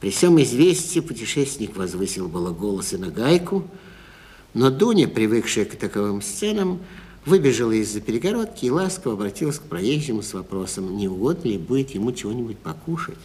при 0.00 0.10
всем 0.10 0.40
известии 0.40 1.00
путешественник 1.00 1.76
возвысил 1.76 2.28
было 2.28 2.50
голос 2.50 2.92
и 2.92 2.96
на 2.96 3.10
гайку, 3.10 3.64
но 4.54 4.70
Дуня, 4.70 5.08
привыкшая 5.08 5.64
к 5.64 5.76
таковым 5.76 6.22
сценам, 6.22 6.80
выбежала 7.24 7.72
из-за 7.72 8.00
перегородки 8.00 8.66
и 8.66 8.70
ласково 8.70 9.14
обратилась 9.14 9.58
к 9.58 9.62
проезжему 9.62 10.22
с 10.22 10.34
вопросом, 10.34 10.96
не 10.96 11.08
угодно 11.08 11.48
ли 11.48 11.58
будет 11.58 11.90
ему 11.90 12.12
чего-нибудь 12.12 12.58
покушать. 12.58 13.18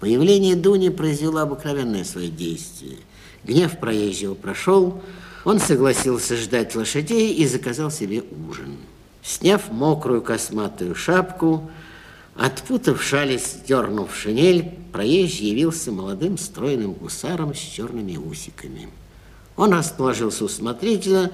Появление 0.00 0.56
Дуни 0.56 0.90
произвело 0.90 1.40
обыкновенное 1.40 2.04
свое 2.04 2.28
действие. 2.28 2.98
Гнев 3.44 3.78
проезжего 3.78 4.34
прошел, 4.34 5.00
он 5.44 5.58
согласился 5.58 6.36
ждать 6.36 6.74
лошадей 6.74 7.34
и 7.34 7.46
заказал 7.46 7.90
себе 7.90 8.24
ужин. 8.48 8.76
Сняв 9.22 9.70
мокрую 9.70 10.22
косматую 10.22 10.94
шапку, 10.94 11.70
Отпутав 12.36 13.02
шали, 13.02 13.36
сдернув 13.36 14.14
шинель, 14.14 14.70
проезжий 14.90 15.48
явился 15.48 15.92
молодым 15.92 16.38
стройным 16.38 16.92
гусаром 16.92 17.54
с 17.54 17.58
черными 17.58 18.16
усиками. 18.16 18.88
Он 19.56 19.72
расположился 19.74 20.44
у 20.44 20.48
смотрителя, 20.48 21.30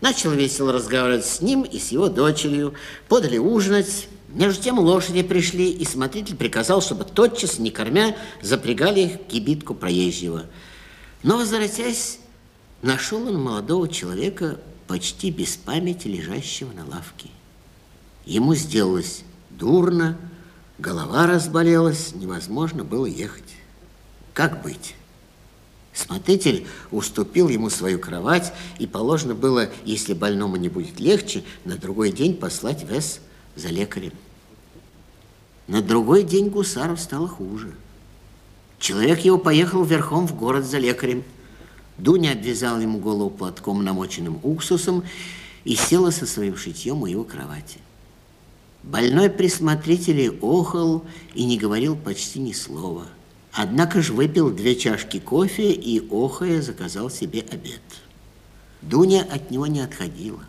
Начал 0.00 0.30
весело 0.32 0.72
разговаривать 0.72 1.24
с 1.24 1.40
ним 1.40 1.62
и 1.62 1.78
с 1.78 1.92
его 1.92 2.08
дочерью. 2.08 2.74
Подали 3.08 3.38
ужинать. 3.38 4.08
Между 4.28 4.62
тем 4.62 4.78
лошади 4.78 5.22
пришли, 5.22 5.70
и 5.70 5.84
смотритель 5.84 6.36
приказал, 6.36 6.82
чтобы 6.82 7.04
тотчас, 7.04 7.58
не 7.58 7.70
кормя, 7.70 8.16
запрягали 8.42 9.00
их 9.00 9.12
в 9.12 9.24
кибитку 9.28 9.74
проезжего. 9.74 10.44
Но, 11.22 11.38
возвратясь, 11.38 12.18
нашел 12.82 13.26
он 13.26 13.40
молодого 13.40 13.88
человека 13.88 14.60
почти 14.88 15.30
без 15.30 15.56
памяти, 15.56 16.08
лежащего 16.08 16.72
на 16.72 16.84
лавке. 16.86 17.30
Ему 18.26 18.54
сделалось 18.54 19.22
дурно, 19.50 20.18
голова 20.78 21.26
разболелась, 21.26 22.14
невозможно 22.14 22.84
было 22.84 23.06
ехать. 23.06 23.54
Как 24.34 24.62
быть? 24.62 24.95
Смотритель 25.96 26.66
уступил 26.90 27.48
ему 27.48 27.70
свою 27.70 27.98
кровать, 27.98 28.52
и 28.78 28.86
положено 28.86 29.34
было, 29.34 29.70
если 29.86 30.12
больному 30.12 30.56
не 30.56 30.68
будет 30.68 31.00
легче, 31.00 31.42
на 31.64 31.78
другой 31.78 32.12
день 32.12 32.36
послать 32.36 32.84
Вес 32.86 33.20
за 33.54 33.68
лекарем. 33.68 34.12
На 35.66 35.80
другой 35.80 36.22
день 36.22 36.50
гусару 36.50 36.98
стало 36.98 37.26
хуже. 37.26 37.72
Человек 38.78 39.20
его 39.20 39.38
поехал 39.38 39.84
верхом 39.84 40.28
в 40.28 40.36
город 40.36 40.66
за 40.66 40.76
лекарем. 40.76 41.24
Дуня 41.96 42.32
обвязала 42.32 42.78
ему 42.78 42.98
голову 42.98 43.30
платком, 43.30 43.82
намоченным 43.82 44.38
уксусом, 44.42 45.02
и 45.64 45.76
села 45.76 46.10
со 46.10 46.26
своим 46.26 46.58
шитьем 46.58 47.00
у 47.02 47.06
его 47.06 47.24
кровати. 47.24 47.78
Больной 48.82 49.30
при 49.30 49.48
смотрителе 49.48 50.30
охал 50.30 51.06
и 51.34 51.46
не 51.46 51.56
говорил 51.56 51.96
почти 51.96 52.38
ни 52.38 52.52
слова. 52.52 53.06
Однако 53.58 54.02
же 54.02 54.12
выпил 54.12 54.50
две 54.50 54.76
чашки 54.76 55.18
кофе 55.18 55.72
и, 55.72 56.06
охая, 56.10 56.60
заказал 56.60 57.08
себе 57.08 57.40
обед. 57.40 57.80
Дуня 58.82 59.22
от 59.22 59.50
него 59.50 59.66
не 59.66 59.80
отходила. 59.80 60.44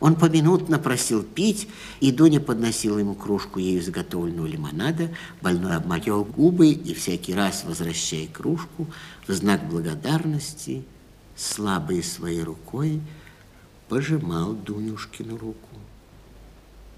Он 0.00 0.14
поминутно 0.14 0.78
просил 0.78 1.22
пить, 1.22 1.68
и 2.00 2.10
Дуня 2.10 2.40
подносила 2.40 2.96
ему 2.96 3.14
кружку 3.14 3.58
ею 3.58 3.80
изготовленного 3.80 4.46
лимонада. 4.46 5.14
Больной 5.42 5.76
обмакивал 5.76 6.24
губы 6.24 6.70
и 6.70 6.94
всякий 6.94 7.34
раз, 7.34 7.64
возвращая 7.64 8.26
кружку, 8.26 8.86
в 9.28 9.32
знак 9.32 9.68
благодарности, 9.68 10.82
слабой 11.36 12.02
своей 12.02 12.42
рукой, 12.42 13.02
пожимал 13.90 14.54
Дунюшкину 14.54 15.36
руку. 15.36 15.68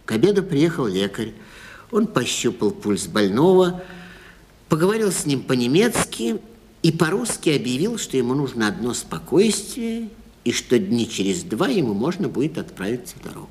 К 0.04 0.12
обеду 0.12 0.44
приехал 0.44 0.86
лекарь. 0.86 1.34
Он 1.90 2.06
пощупал 2.06 2.70
пульс 2.70 3.08
больного, 3.08 3.82
поговорил 4.72 5.12
с 5.12 5.26
ним 5.26 5.42
по-немецки 5.42 6.40
и 6.82 6.92
по-русски 6.92 7.50
объявил, 7.50 7.98
что 7.98 8.16
ему 8.16 8.32
нужно 8.32 8.68
одно 8.68 8.94
спокойствие– 8.94 10.08
и 10.44 10.52
что 10.52 10.78
дни 10.78 11.06
через 11.06 11.42
два 11.42 11.68
ему 11.68 11.92
можно 11.92 12.26
будет 12.26 12.56
отправиться 12.56 13.16
в 13.18 13.22
дорогу. 13.22 13.50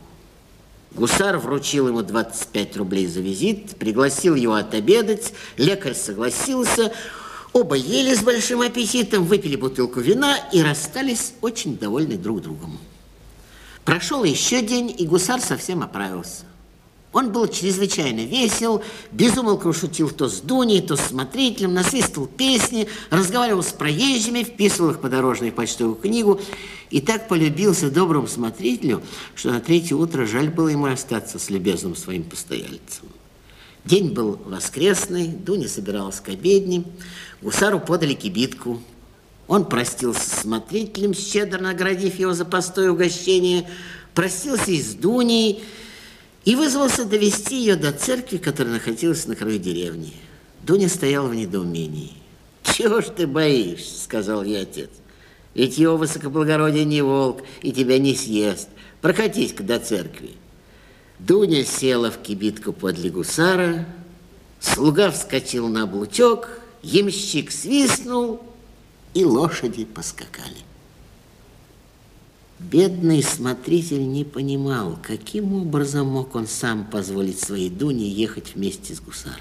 Гусар 0.95 1.37
вручил 1.37 1.89
ему 1.89 2.01
25 2.01 2.77
рублей 2.77 3.05
за 3.05 3.21
визит, 3.21 3.77
пригласил 3.77 4.33
его 4.33 4.55
отобедать, 4.55 5.33
лекарь 5.57 5.93
согласился, 5.93 6.91
оба 7.53 7.75
ели 7.75 8.15
с 8.15 8.23
большим 8.23 8.61
аппетитом, 8.61 9.25
выпили 9.25 9.55
бутылку 9.55 9.99
вина 9.99 10.37
и 10.51 10.63
расстались 10.63 11.33
очень 11.41 11.77
довольны 11.77 12.17
друг 12.17 12.41
другом. 12.41 12.79
Прошел 13.85 14.23
еще 14.23 14.63
день, 14.63 14.93
и 14.97 15.05
гусар 15.05 15.39
совсем 15.39 15.83
оправился. 15.83 16.45
Он 17.13 17.31
был 17.33 17.47
чрезвычайно 17.47 18.21
весел, 18.21 18.81
безумолку 19.11 19.73
шутил 19.73 20.09
то 20.09 20.29
с 20.29 20.39
Дуней, 20.39 20.81
то 20.81 20.95
с 20.95 21.01
смотрителем, 21.01 21.73
насвистывал 21.73 22.27
песни, 22.27 22.87
разговаривал 23.09 23.63
с 23.63 23.73
проезжими, 23.73 24.43
вписывал 24.43 24.91
их 24.91 25.01
по 25.01 25.09
дорожной 25.09 25.51
почтовую 25.51 25.95
книгу 25.95 26.39
и 26.89 27.01
так 27.01 27.27
полюбился 27.27 27.91
доброму 27.91 28.27
смотрителю, 28.27 29.01
что 29.35 29.51
на 29.51 29.59
третье 29.59 29.95
утро 29.95 30.25
жаль 30.25 30.49
было 30.49 30.69
ему 30.69 30.85
расстаться 30.85 31.37
с 31.37 31.49
любезным 31.49 31.97
своим 31.97 32.23
постояльцем. 32.23 33.09
День 33.83 34.13
был 34.13 34.39
воскресный, 34.45 35.27
Дуня 35.27 35.67
собиралась 35.67 36.21
к 36.21 36.29
обедне, 36.29 36.83
гусару 37.41 37.79
подали 37.79 38.13
кибитку. 38.13 38.81
Он 39.47 39.65
простился 39.65 40.21
с 40.21 40.41
смотрителем, 40.41 41.13
щедро 41.13 41.59
наградив 41.59 42.19
его 42.19 42.33
за 42.33 42.45
постое 42.45 42.91
угощение, 42.91 43.67
простился 44.13 44.71
и 44.71 44.81
с 44.81 44.93
Дуней, 44.93 45.63
и 46.45 46.55
вызвался 46.55 47.05
довести 47.05 47.57
ее 47.57 47.75
до 47.75 47.91
церкви, 47.91 48.37
которая 48.37 48.75
находилась 48.75 49.27
на 49.27 49.35
краю 49.35 49.59
деревни. 49.59 50.13
Дуня 50.63 50.89
стояла 50.89 51.27
в 51.27 51.35
недоумении. 51.35 52.13
«Чего 52.63 53.01
ж 53.01 53.05
ты 53.15 53.27
боишься?»— 53.27 54.03
сказал 54.03 54.43
ей 54.43 54.61
отец. 54.61 54.89
«Ведь 55.53 55.77
его 55.77 55.97
высокоблагородие 55.97 56.85
не 56.85 57.01
волк 57.01 57.41
и 57.61 57.71
тебя 57.71 57.99
не 57.99 58.15
съест. 58.15 58.69
Прокатись-ка 59.01 59.63
до 59.63 59.79
церкви». 59.79 60.31
Дуня 61.19 61.63
села 61.63 62.09
в 62.09 62.17
кибитку 62.17 62.73
подле 62.73 63.11
гусара, 63.11 63.85
слуга 64.59 65.11
вскочил 65.11 65.67
на 65.67 65.83
облучок, 65.83 66.49
ямщик 66.81 67.51
свистнул, 67.51 68.41
и 69.13 69.23
лошади 69.23 69.85
поскакали. 69.85 70.57
Бедный 72.69 73.24
смотритель 73.24 74.07
не 74.07 74.24
понимал, 74.24 75.00
каким 75.01 75.53
образом 75.53 76.07
мог 76.07 76.35
он 76.35 76.45
сам 76.45 76.85
позволить 76.85 77.39
своей 77.39 77.69
Дуне 77.69 78.07
ехать 78.07 78.53
вместе 78.53 78.93
с 78.93 79.01
гусаром. 79.01 79.39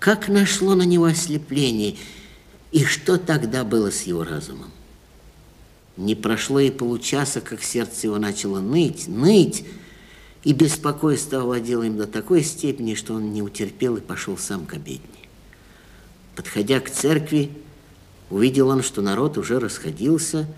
Как 0.00 0.28
нашло 0.28 0.74
на 0.74 0.82
него 0.82 1.04
ослепление, 1.04 1.96
и 2.72 2.84
что 2.84 3.18
тогда 3.18 3.62
было 3.62 3.92
с 3.92 4.02
его 4.02 4.24
разумом? 4.24 4.72
Не 5.96 6.16
прошло 6.16 6.58
и 6.58 6.70
получаса, 6.70 7.40
как 7.40 7.62
сердце 7.62 8.08
его 8.08 8.18
начало 8.18 8.60
ныть, 8.60 9.06
ныть, 9.06 9.64
и 10.42 10.52
беспокойство 10.52 11.42
овладело 11.42 11.84
им 11.84 11.96
до 11.96 12.06
такой 12.06 12.42
степени, 12.42 12.94
что 12.94 13.14
он 13.14 13.32
не 13.32 13.42
утерпел 13.42 13.96
и 13.96 14.00
пошел 14.00 14.36
сам 14.36 14.66
к 14.66 14.74
обедне. 14.74 15.00
Подходя 16.34 16.80
к 16.80 16.90
церкви, 16.90 17.50
увидел 18.28 18.68
он, 18.68 18.82
что 18.82 19.02
народ 19.02 19.38
уже 19.38 19.60
расходился, 19.60 20.48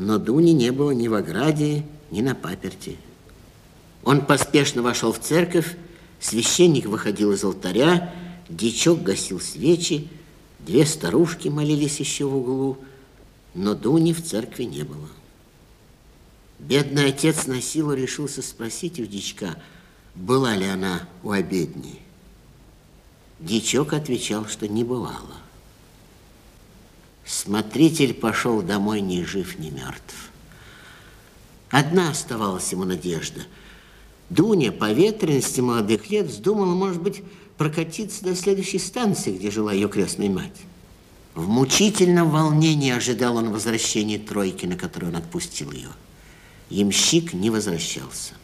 но 0.00 0.18
Дуни 0.18 0.52
не 0.52 0.72
было 0.72 0.92
ни 0.92 1.08
в 1.08 1.14
ограде, 1.14 1.84
ни 2.10 2.22
на 2.22 2.34
паперти. 2.34 2.96
Он 4.02 4.24
поспешно 4.24 4.80
вошел 4.80 5.12
в 5.12 5.20
церковь, 5.20 5.76
священник 6.18 6.86
выходил 6.86 7.32
из 7.32 7.44
алтаря, 7.44 8.14
дичок 8.48 9.02
гасил 9.02 9.40
свечи, 9.40 10.08
две 10.60 10.86
старушки 10.86 11.48
молились 11.48 12.00
еще 12.00 12.24
в 12.24 12.34
углу, 12.34 12.78
но 13.52 13.74
Дуни 13.74 14.14
в 14.14 14.24
церкви 14.24 14.64
не 14.64 14.84
было. 14.84 15.08
Бедный 16.58 17.08
отец 17.08 17.46
на 17.46 17.60
силу 17.60 17.92
решился 17.92 18.40
спросить 18.40 18.98
у 19.00 19.04
дичка, 19.04 19.56
была 20.14 20.56
ли 20.56 20.64
она 20.64 21.06
у 21.22 21.30
обедни. 21.30 22.00
Дичок 23.38 23.92
отвечал, 23.92 24.46
что 24.46 24.66
не 24.66 24.82
бывало. 24.82 25.36
Смотритель 27.30 28.12
пошел 28.12 28.60
домой 28.60 29.00
ни 29.00 29.22
жив, 29.22 29.56
ни 29.60 29.70
мертв. 29.70 30.32
Одна 31.70 32.10
оставалась 32.10 32.72
ему 32.72 32.82
надежда. 32.84 33.42
Дуня 34.30 34.72
по 34.72 34.90
ветренности 34.90 35.60
молодых 35.60 36.10
лет 36.10 36.26
вздумала, 36.26 36.74
может 36.74 37.00
быть, 37.00 37.22
прокатиться 37.56 38.24
до 38.24 38.34
следующей 38.34 38.80
станции, 38.80 39.30
где 39.30 39.52
жила 39.52 39.72
ее 39.72 39.88
крестная 39.88 40.28
мать. 40.28 40.56
В 41.36 41.46
мучительном 41.46 42.30
волнении 42.30 42.90
ожидал 42.90 43.36
он 43.36 43.52
возвращения 43.52 44.18
тройки, 44.18 44.66
на 44.66 44.74
которую 44.74 45.12
он 45.12 45.16
отпустил 45.16 45.70
ее. 45.70 45.90
Ямщик 46.68 47.32
не 47.32 47.48
возвращался. 47.50 48.34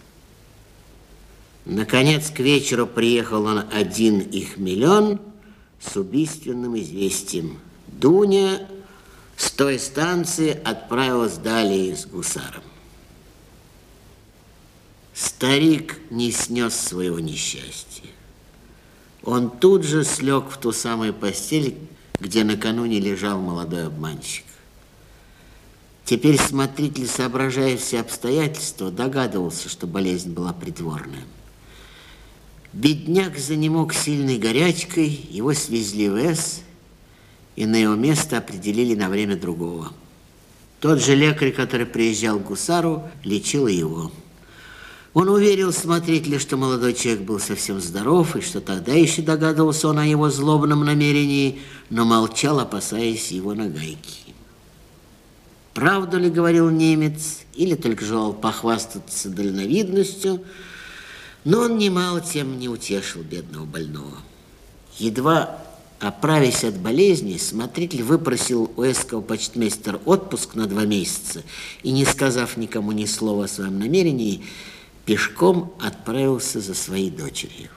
Наконец, 1.64 2.31
к 2.31 2.38
вечеру 2.38 2.87
приехал 2.87 3.46
он 3.46 3.64
один 3.72 4.20
их 4.20 4.59
миллион 4.59 5.20
с 5.81 5.96
убийственным 5.96 6.79
известием. 6.79 7.59
Дуня 7.88 8.68
с 9.37 9.51
той 9.51 9.79
станции 9.79 10.59
отправилась 10.64 11.37
далее 11.37 11.94
с 11.94 12.07
гусаром. 12.07 12.62
Старик 15.14 15.99
не 16.11 16.31
снес 16.31 16.75
своего 16.75 17.20
несчастья. 17.20 18.11
Он 19.22 19.51
тут 19.51 19.83
же 19.83 20.05
слег 20.05 20.51
в 20.51 20.57
ту 20.59 20.72
самую 20.72 21.12
постель, 21.14 21.77
где 22.20 22.44
накануне 22.44 23.01
лежал 23.01 23.40
молодой 23.40 23.87
обманщик. 23.87 24.44
Теперь 26.05 26.40
смотритель, 26.40 27.09
соображая 27.09 27.77
все 27.77 28.01
обстоятельства, 28.01 28.90
догадывался, 28.90 29.68
что 29.68 29.87
болезнь 29.87 30.33
была 30.33 30.53
притворная. 30.53 31.25
Бедняк 32.72 33.37
занемог 33.38 33.92
сильной 33.92 34.38
горячкой, 34.38 35.09
его 35.09 35.53
свезли 35.55 36.09
в 36.09 36.16
С, 36.16 36.61
и 37.57 37.66
на 37.66 37.77
его 37.77 37.95
место 37.95 38.38
определили 38.38 38.95
на 38.95 39.09
время 39.09 39.37
другого. 39.37 39.92
Тот 40.81 41.03
же 41.03 41.14
лекарь, 41.14 41.53
который 41.53 41.87
приезжал 41.87 42.38
к 42.38 42.45
гусару, 42.45 43.03
лечил 43.25 43.66
его. 43.66 44.12
Он 45.14 45.31
уверил 45.31 45.73
смотрителя, 45.73 46.38
что 46.38 46.59
молодой 46.59 46.92
человек 46.92 47.23
был 47.23 47.40
совсем 47.40 47.81
здоров, 47.81 48.37
и 48.37 48.42
что 48.42 48.61
тогда 48.61 48.92
еще 48.92 49.23
догадывался 49.23 49.88
он 49.88 49.99
о 49.99 50.07
его 50.07 50.29
злобном 50.29 50.85
намерении, 50.85 51.61
но 51.88 52.05
молчал, 52.05 52.61
опасаясь 52.61 53.31
его 53.31 53.55
нагайки. 53.55 54.27
правду 55.73 56.19
ли 56.19 56.31
говорил 56.31 56.71
немец, 56.71 57.40
или 57.55 57.75
только 57.75 58.05
желал 58.05 58.35
похвастаться 58.35 59.29
дальновидностью, 59.31 60.42
но 61.45 61.61
он 61.61 61.79
немало 61.79 62.21
тем 62.21 62.59
не 62.59 62.69
утешил 62.69 63.23
бедного 63.23 63.64
больного. 63.64 64.19
Едва 64.99 65.65
оправясь 66.00 66.64
от 66.64 66.76
болезни, 66.76 67.37
смотритель 67.37 68.02
выпросил 68.02 68.70
у 68.76 68.82
эского 68.82 69.20
почтмейстера 69.20 70.00
отпуск 70.04 70.54
на 70.54 70.66
два 70.66 70.85
месяца 70.85 71.42
и, 71.82 71.90
не 71.90 72.04
сказав 72.04 72.56
никому 72.56 72.92
ни 72.92 73.06
слова 73.06 73.44
о 73.44 73.48
своем 73.48 73.78
намерении, 73.78 74.44
пешком 75.04 75.72
отправился 75.80 76.61
за 76.61 76.74
своей 76.74 77.11
дочерью. 77.11 77.70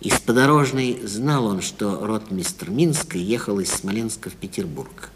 Из 0.00 0.18
подорожной 0.20 1.00
знал 1.04 1.46
он, 1.46 1.60
что 1.60 2.06
ротмистр 2.06 2.70
Минска 2.70 3.18
ехал 3.18 3.58
из 3.58 3.70
Смоленска 3.70 4.30
в 4.30 4.34
Петербург. 4.34 5.10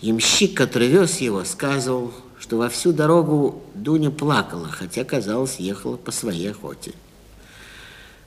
Ямщик, 0.00 0.56
который 0.56 0.86
вез 0.86 1.20
его, 1.20 1.44
сказывал, 1.44 2.12
что 2.38 2.56
во 2.56 2.68
всю 2.68 2.92
дорогу 2.92 3.62
Дуня 3.74 4.10
плакала, 4.10 4.68
хотя, 4.68 5.04
казалось, 5.04 5.56
ехала 5.56 5.96
по 5.96 6.12
своей 6.12 6.52
охоте. 6.52 6.92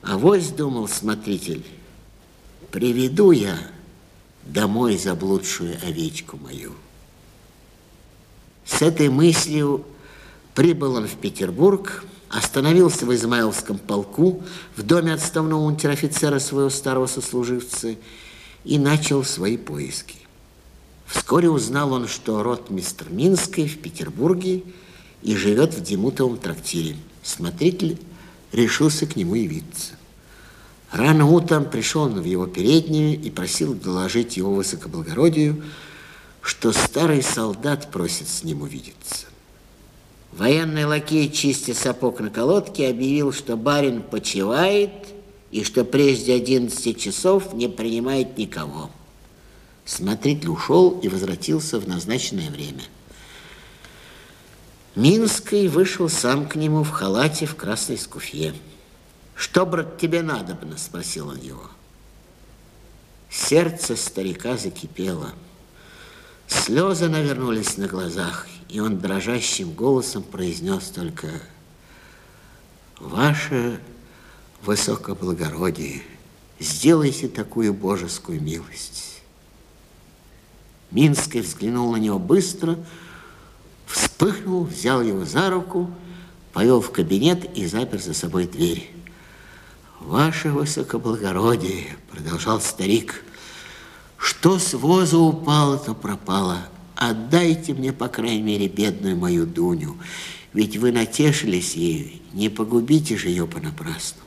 А 0.02 0.18
вось, 0.18 0.50
думал 0.50 0.88
смотритель, 0.88 1.64
приведу 2.74 3.30
я 3.30 3.56
домой 4.44 4.98
заблудшую 4.98 5.76
овечку 5.86 6.36
мою. 6.38 6.72
С 8.66 8.82
этой 8.82 9.10
мыслью 9.10 9.84
прибыл 10.56 10.96
он 10.96 11.06
в 11.06 11.14
Петербург, 11.14 12.04
остановился 12.28 13.06
в 13.06 13.14
Измайловском 13.14 13.78
полку 13.78 14.42
в 14.74 14.82
доме 14.82 15.14
отставного 15.14 15.60
унтер-офицера 15.60 16.40
своего 16.40 16.68
старого 16.68 17.06
сослуживца 17.06 17.94
и 18.64 18.78
начал 18.80 19.22
свои 19.22 19.56
поиски. 19.56 20.16
Вскоре 21.06 21.48
узнал 21.50 21.92
он, 21.92 22.08
что 22.08 22.42
ротмистр 22.42 23.08
Минской 23.08 23.68
в 23.68 23.78
Петербурге 23.78 24.64
и 25.22 25.36
живет 25.36 25.74
в 25.74 25.80
Демутовом 25.80 26.38
трактире. 26.38 26.96
Смотритель 27.22 28.00
решился 28.50 29.06
к 29.06 29.14
нему 29.14 29.36
явиться. 29.36 29.92
Рано 30.94 31.26
утром 31.26 31.64
пришел 31.64 32.02
он 32.02 32.20
в 32.20 32.24
его 32.24 32.46
переднюю 32.46 33.20
и 33.20 33.28
просил 33.28 33.74
доложить 33.74 34.36
его 34.36 34.54
высокоблагородию, 34.54 35.64
что 36.40 36.70
старый 36.70 37.20
солдат 37.20 37.90
просит 37.90 38.28
с 38.28 38.44
ним 38.44 38.62
увидеться. 38.62 39.26
Военный 40.30 40.84
лакей, 40.84 41.32
чистя 41.32 41.74
сапог 41.74 42.20
на 42.20 42.30
колодке, 42.30 42.88
объявил, 42.88 43.32
что 43.32 43.56
барин 43.56 44.02
почивает 44.02 44.92
и 45.50 45.64
что 45.64 45.84
прежде 45.84 46.32
11 46.34 46.96
часов 46.96 47.54
не 47.54 47.68
принимает 47.68 48.38
никого. 48.38 48.88
Смотритель 49.84 50.50
ушел 50.50 51.00
и 51.00 51.08
возвратился 51.08 51.80
в 51.80 51.88
назначенное 51.88 52.50
время. 52.50 52.84
Минский 54.94 55.66
вышел 55.66 56.08
сам 56.08 56.46
к 56.48 56.54
нему 56.54 56.84
в 56.84 56.90
халате 56.90 57.46
в 57.46 57.56
красной 57.56 57.98
скуфье. 57.98 58.54
«Что, 59.34 59.66
брат, 59.66 59.98
тебе 59.98 60.22
надобно?»– 60.22 60.76
спросил 60.78 61.28
он 61.28 61.38
его. 61.38 61.70
Сердце 63.30 63.96
старика 63.96 64.56
закипело. 64.56 65.32
Слезы 66.46 67.08
навернулись 67.08 67.76
на 67.76 67.88
глазах, 67.88 68.46
и 68.68 68.78
он 68.78 68.98
дрожащим 68.98 69.72
голосом 69.72 70.22
произнес 70.22 70.84
только 70.84 71.28
«Ваше 73.00 73.80
высокоблагородие, 74.62 76.02
сделайте 76.60 77.28
такую 77.28 77.74
божескую 77.74 78.40
милость». 78.40 79.22
Минский 80.92 81.40
взглянул 81.40 81.90
на 81.90 81.96
него 81.96 82.20
быстро, 82.20 82.78
вспыхнул, 83.86 84.64
взял 84.64 85.02
его 85.02 85.24
за 85.24 85.50
руку, 85.50 85.90
повел 86.52 86.80
в 86.80 86.92
кабинет 86.92 87.56
и 87.58 87.66
запер 87.66 88.00
за 88.00 88.14
собой 88.14 88.46
дверь. 88.46 88.94
«Ваше 90.04 90.50
высокоблагородие»,— 90.50 91.96
продолжал 92.10 92.60
старик,— 92.60 93.24
«что 94.18 94.58
с 94.58 94.74
воза 94.74 95.16
упало, 95.16 95.78
то 95.78 95.94
пропало. 95.94 96.58
Отдайте 96.94 97.72
мне, 97.72 97.90
по 97.90 98.08
крайней 98.08 98.42
мере, 98.42 98.68
бедную 98.68 99.16
мою 99.16 99.46
Дуню, 99.46 99.96
ведь 100.52 100.76
вы 100.76 100.92
натешились 100.92 101.74
ею, 101.74 102.20
не 102.34 102.50
погубите 102.50 103.16
же 103.16 103.30
ее 103.30 103.46
понапрасну». 103.46 104.20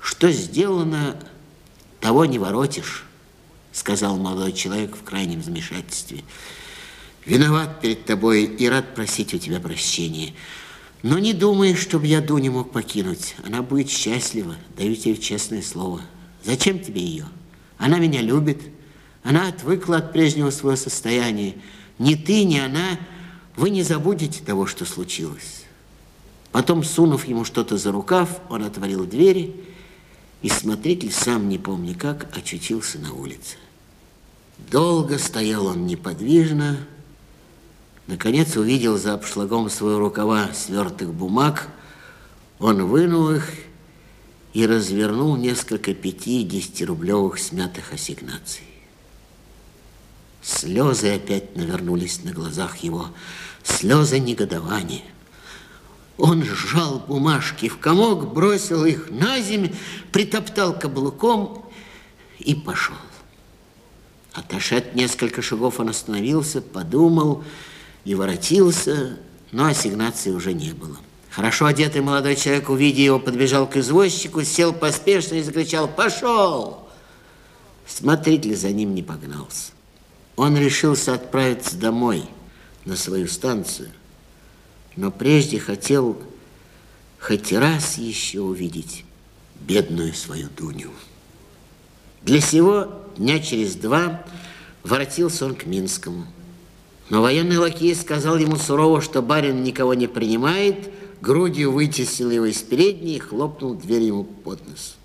«Что 0.00 0.32
сделано, 0.32 1.20
того 2.00 2.24
не 2.24 2.38
воротишь»,— 2.38 3.04
сказал 3.72 4.16
молодой 4.16 4.54
человек 4.54 4.96
в 4.96 5.02
крайнем 5.02 5.42
замешательстве. 5.42 6.24
«Виноват 7.26 7.82
перед 7.82 8.06
тобой 8.06 8.44
и 8.44 8.66
рад 8.66 8.94
просить 8.94 9.34
у 9.34 9.38
тебя 9.38 9.60
прощения». 9.60 10.32
Но 11.04 11.18
не 11.18 11.34
думай, 11.34 11.74
чтобы 11.74 12.06
я 12.06 12.22
Дуню 12.22 12.50
мог 12.50 12.72
покинуть. 12.72 13.34
Она 13.44 13.60
будет 13.60 13.90
счастлива, 13.90 14.56
даю 14.74 14.96
тебе 14.96 15.18
честное 15.18 15.60
слово. 15.60 16.00
Зачем 16.42 16.78
тебе 16.78 17.02
ее? 17.02 17.26
Она 17.76 17.98
меня 17.98 18.22
любит. 18.22 18.62
Она 19.22 19.48
отвыкла 19.48 19.98
от 19.98 20.14
прежнего 20.14 20.48
своего 20.48 20.76
состояния. 20.76 21.56
Ни 21.98 22.14
ты, 22.14 22.44
ни 22.44 22.56
она, 22.56 22.98
вы 23.54 23.68
не 23.68 23.82
забудете 23.82 24.42
того, 24.42 24.64
что 24.64 24.86
случилось. 24.86 25.64
Потом, 26.52 26.82
сунув 26.82 27.26
ему 27.26 27.44
что-то 27.44 27.76
за 27.76 27.92
рукав, 27.92 28.40
он 28.48 28.64
отворил 28.64 29.04
двери, 29.04 29.54
и 30.40 30.48
смотритель, 30.48 31.12
сам 31.12 31.50
не 31.50 31.58
помня 31.58 31.94
как, 31.94 32.34
очутился 32.34 32.98
на 32.98 33.12
улице. 33.12 33.58
Долго 34.70 35.18
стоял 35.18 35.66
он 35.66 35.86
неподвижно, 35.86 36.78
Наконец 38.06 38.56
увидел 38.56 38.98
за 38.98 39.14
обшлагом 39.14 39.70
своего 39.70 39.98
рукава 39.98 40.52
свертых 40.52 41.12
бумаг. 41.12 41.68
Он 42.58 42.86
вынул 42.86 43.30
их 43.30 43.50
и 44.52 44.66
развернул 44.66 45.36
несколько 45.36 45.94
пяти- 45.94 46.42
и 46.42 46.44
десятирублевых 46.44 47.38
смятых 47.38 47.92
ассигнаций. 47.92 48.64
Слезы 50.42 51.14
опять 51.14 51.56
навернулись 51.56 52.22
на 52.22 52.32
глазах 52.32 52.76
его, 52.78 53.08
слезы 53.62 54.18
негодования. 54.18 55.04
Он 56.18 56.44
сжал 56.44 57.00
бумажки 57.00 57.68
в 57.68 57.78
комок, 57.78 58.32
бросил 58.32 58.84
их 58.84 59.10
на 59.10 59.40
землю, 59.40 59.74
притоптал 60.12 60.78
каблуком 60.78 61.64
и 62.38 62.54
пошел. 62.54 62.94
Отошед 64.34 64.94
несколько 64.94 65.40
шагов, 65.42 65.80
он 65.80 65.88
остановился, 65.88 66.60
подумал 66.60 67.42
и 68.04 68.14
воротился, 68.14 69.18
но 69.52 69.66
ассигнации 69.66 70.30
уже 70.30 70.52
не 70.52 70.72
было. 70.72 70.96
Хорошо 71.30 71.66
одетый 71.66 72.00
молодой 72.00 72.36
человек, 72.36 72.68
увидя 72.68 73.02
его, 73.02 73.18
подбежал 73.18 73.68
к 73.68 73.76
извозчику, 73.76 74.44
сел 74.44 74.72
поспешно 74.72 75.36
и 75.36 75.42
закричал 75.42 75.88
«Пошел!». 75.88 76.88
Смотритель 77.86 78.56
за 78.56 78.70
ним 78.70 78.94
не 78.94 79.02
погнался. 79.02 79.72
Он 80.36 80.56
решился 80.56 81.14
отправиться 81.14 81.76
домой, 81.76 82.24
на 82.84 82.96
свою 82.96 83.28
станцию, 83.28 83.90
но 84.96 85.10
прежде 85.10 85.58
хотел 85.58 86.20
хоть 87.18 87.52
раз 87.52 87.96
еще 87.98 88.40
увидеть 88.40 89.04
бедную 89.60 90.12
свою 90.14 90.48
Дуню. 90.50 90.90
Для 92.22 92.40
сего 92.40 93.02
дня 93.16 93.40
через 93.40 93.76
два 93.76 94.24
воротился 94.82 95.46
он 95.46 95.54
к 95.54 95.66
Минскому. 95.66 96.26
Но 97.10 97.20
военный 97.20 97.58
лакей 97.58 97.94
сказал 97.94 98.38
ему 98.38 98.56
сурово, 98.56 99.00
что 99.00 99.20
барин 99.20 99.62
никого 99.62 99.94
не 99.94 100.06
принимает, 100.06 100.90
грудью 101.20 101.72
вытеснил 101.72 102.30
его 102.30 102.46
из 102.46 102.62
передней 102.62 103.16
и 103.16 103.20
хлопнул 103.20 103.74
дверь 103.74 104.02
ему 104.02 104.24
под 104.24 104.66
нос. 104.66 104.96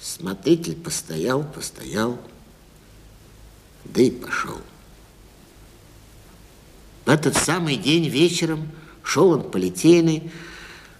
Смотритель 0.00 0.74
постоял, 0.74 1.44
постоял, 1.44 2.18
да 3.84 4.02
и 4.02 4.10
пошел. 4.10 4.58
В 7.04 7.10
этот 7.10 7.36
самый 7.36 7.76
день 7.76 8.08
вечером 8.08 8.68
шел 9.02 9.30
он 9.30 9.50
по 9.50 9.58
Литейной, 9.58 10.32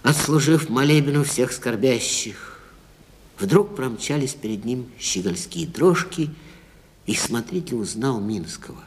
отслужив 0.03 0.69
молебену 0.69 1.23
всех 1.23 1.51
скорбящих. 1.51 2.59
Вдруг 3.39 3.75
промчались 3.75 4.33
перед 4.33 4.63
ним 4.63 4.91
щегольские 4.99 5.65
дрожки– 5.65 6.29
и 7.05 7.15
смотритель 7.15 7.75
узнал 7.75 8.19
Минского. 8.19 8.83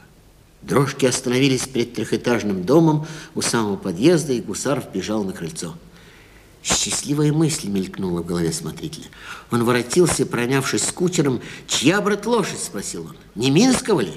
Дрожки 0.61 1.05
остановились 1.05 1.67
перед 1.67 1.93
трехэтажным 1.93 2.63
домом 2.63 3.05
у 3.35 3.41
самого 3.41 3.77
подъезда, 3.77 4.33
и 4.33 4.41
Гусаров 4.41 4.91
бежал 4.91 5.23
на 5.23 5.33
крыльцо. 5.33 5.75
Счастливая 6.63 7.31
мысль 7.31 7.69
мелькнула 7.69 8.21
в 8.21 8.25
голове 8.25 8.51
смотрителя. 8.51 9.05
Он 9.51 9.63
воротился, 9.63 10.25
пронявшись 10.25 10.83
с 10.83 10.91
кучером. 10.91 11.41
«Чья, 11.67 12.01
брат, 12.01 12.25
лошадь?»– 12.25 12.59
спросил 12.61 13.05
он. 13.05 13.15
«Не 13.35 13.51
Минского 13.51 14.01
ли?» 14.01 14.13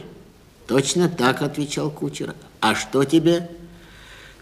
«Точно 0.66 1.08
так»,– 1.08 1.42
отвечал 1.42 1.90
кучер. 1.90 2.34
«А 2.60 2.74
что 2.74 3.04
тебе?» 3.04 3.50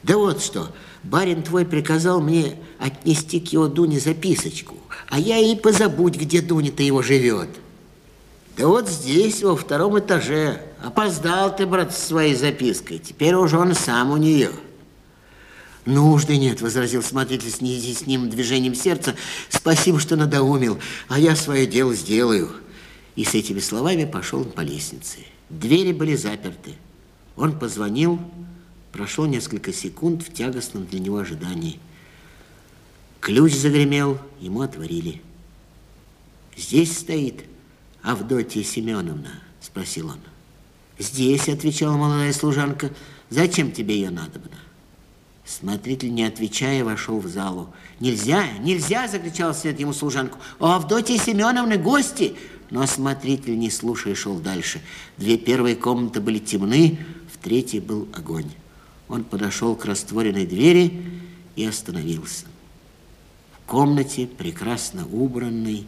«Да 0.04 0.16
вот 0.16 0.42
что, 0.42 0.72
барин 1.02 1.42
твой 1.42 1.66
приказал 1.66 2.20
мне 2.20 2.56
отнести 2.78 3.40
к 3.40 3.48
его 3.52 3.66
Дуне 3.66 3.98
записочку, 3.98 4.76
а 5.08 5.18
я 5.18 5.38
и 5.38 5.56
позабудь, 5.56 6.16
где 6.16 6.40
Дуня-то 6.40 6.82
его 6.82 7.02
живет». 7.02 7.48
Да 8.58 8.66
вот 8.66 8.88
здесь, 8.88 9.44
во 9.44 9.56
втором 9.56 10.00
этаже. 10.00 10.60
Опоздал 10.82 11.54
ты, 11.54 11.64
брат, 11.64 11.94
с 11.94 12.08
своей 12.08 12.34
запиской. 12.34 12.98
Теперь 12.98 13.34
уже 13.34 13.56
он 13.56 13.72
сам 13.72 14.10
у 14.10 14.16
нее. 14.16 14.50
Нужды 15.84 16.36
нет, 16.36 16.60
возразил 16.60 17.04
смотритель 17.04 17.50
с 17.50 17.60
неизъяснимым 17.60 18.28
движением 18.28 18.74
сердца. 18.74 19.14
Спасибо, 19.48 20.00
что 20.00 20.16
надоумил, 20.16 20.80
а 21.06 21.20
я 21.20 21.36
свое 21.36 21.68
дело 21.68 21.94
сделаю. 21.94 22.50
И 23.14 23.24
с 23.24 23.32
этими 23.34 23.60
словами 23.60 24.04
пошел 24.04 24.44
по 24.44 24.62
лестнице. 24.62 25.18
Двери 25.48 25.92
были 25.92 26.16
заперты. 26.16 26.74
Он 27.36 27.56
позвонил, 27.56 28.18
прошло 28.90 29.26
несколько 29.26 29.72
секунд 29.72 30.24
в 30.24 30.32
тягостном 30.32 30.84
для 30.84 30.98
него 30.98 31.18
ожидании. 31.18 31.78
Ключ 33.20 33.54
загремел, 33.54 34.18
ему 34.40 34.62
отворили. 34.62 35.22
«Здесь 36.56 36.98
стоит 36.98 37.44
Авдотья 38.02 38.62
Семеновна?»– 38.62 39.42
спросил 39.60 40.08
он. 40.08 40.18
«Здесь»,– 40.98 41.48
отвечала 41.48 41.96
молодая 41.96 42.32
служанка. 42.32 42.90
«Зачем 43.30 43.72
тебе 43.72 43.94
ее 43.94 44.10
надобно?» 44.10 44.56
Смотритель, 45.44 46.12
не 46.12 46.24
отвечая, 46.24 46.84
вошел 46.84 47.20
в 47.20 47.26
залу. 47.26 47.72
«Нельзя, 48.00 48.46
нельзя!»– 48.58 49.08
закричал 49.08 49.54
вслед 49.54 49.80
ему 49.80 49.94
служанку. 49.94 50.38
«У 50.60 50.66
Авдотьи 50.66 51.16
Семеновны 51.16 51.78
гости!» 51.78 52.36
Но 52.70 52.86
смотритель, 52.86 53.58
не 53.58 53.70
слушая, 53.70 54.14
шел 54.14 54.38
дальше. 54.38 54.82
Две 55.16 55.38
первые 55.38 55.74
комнаты 55.74 56.20
были 56.20 56.38
темны, 56.38 56.98
в 57.32 57.42
третьей 57.42 57.80
был 57.80 58.06
огонь. 58.12 58.50
Он 59.08 59.24
подошел 59.24 59.74
к 59.74 59.86
растворенной 59.86 60.44
двери 60.44 61.02
и 61.56 61.64
остановился. 61.64 62.44
В 63.52 63.70
комнате, 63.70 64.26
прекрасно 64.26 65.06
убранной, 65.06 65.86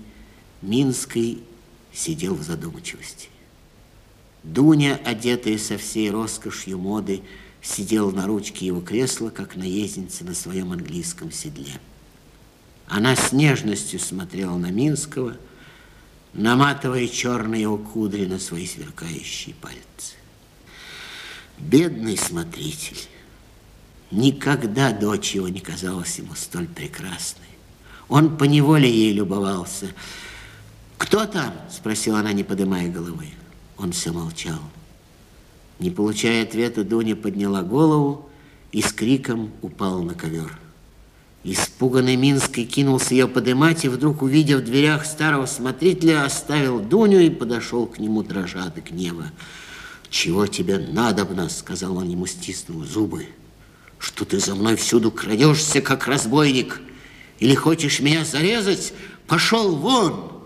Минской 0.63 1.41
сидел 1.93 2.35
в 2.35 2.43
задумчивости. 2.43 3.29
Дуня, 4.43 4.99
одетая 5.05 5.59
со 5.59 5.77
всей 5.77 6.11
роскошью 6.11 6.79
моды, 6.79 7.23
сидела 7.63 8.11
на 8.11 8.27
ручке 8.27 8.67
его 8.67 8.81
кресла, 8.81 9.31
как 9.31 9.57
наездница 9.57 10.25
на 10.25 10.35
своем 10.35 10.73
английском 10.73 11.31
седле. 11.31 11.79
Она 12.87 13.15
с 13.15 13.33
нежностью 13.33 14.01
смотрела 14.01 14.57
на 14.57 14.71
Минского, 14.71 15.37
наматывая 16.33 17.07
черные 17.07 17.63
его 17.63 17.79
кудри 17.79 18.25
на 18.25 18.39
свои 18.39 18.67
сверкающие 18.67 19.55
пальцы. 19.55 20.17
Бедный 21.59 22.17
смотритель. 22.17 22.99
Никогда 24.11 24.91
дочь 24.93 25.35
его 25.35 25.49
не 25.49 25.61
казалась 25.61 26.19
ему 26.19 26.35
столь 26.35 26.67
прекрасной. 26.67 27.47
Он 28.09 28.37
поневоле 28.37 28.91
ей 28.91 29.13
любовался. 29.13 29.93
«Кто 31.01 31.25
там?»– 31.25 31.55
спросила 31.71 32.19
она, 32.19 32.35
не 32.35 32.45
поднимая 32.45 32.87
головы. 32.87 33.29
Он 33.79 33.91
все 33.93 34.13
молчал. 34.13 34.61
Не 35.79 35.91
получая 35.91 36.43
ответа, 36.43 36.85
Дуня 36.85 37.17
подняла 37.17 37.63
голову 37.63 38.29
и 38.71 38.83
с 38.83 38.93
криком 38.93 39.51
упала 39.63 40.03
на 40.03 40.13
ковер. 40.13 40.59
Испуганный 41.43 42.17
Минский 42.17 42.67
кинулся 42.67 43.15
ее 43.15 43.29
подымать 43.29 43.87
и 43.87 43.89
вдруг, 43.89 44.21
увидев 44.21 44.61
в 44.61 44.65
дверях 44.65 45.07
старого 45.07 45.47
смотрителя, 45.47 46.27
оставил 46.27 46.81
Дуню 46.81 47.21
и 47.21 47.31
подошел 47.31 47.87
к 47.87 47.99
нему, 47.99 48.23
дрожа 48.23 48.65
от 48.65 48.77
гнева. 48.77 49.33
«Чего 50.11 50.47
тебе 50.47 50.77
надобно?»— 50.77 51.49
сказал 51.49 51.97
он 51.97 52.11
ему, 52.11 52.27
стиснув 52.27 52.85
зубы. 52.85 53.27
«Что 53.99 54.27
ты 54.27 54.39
за 54.39 54.55
мной 54.55 54.77
всюду 54.77 55.11
крадешься, 55.11 55.81
как 55.81 56.07
разбойник? 56.07 56.79
Или 57.39 57.55
хочешь 57.55 58.01
меня 58.01 58.27
зарезать? 58.27 58.93
Пошел 59.27 59.75
вон!» 59.77 60.40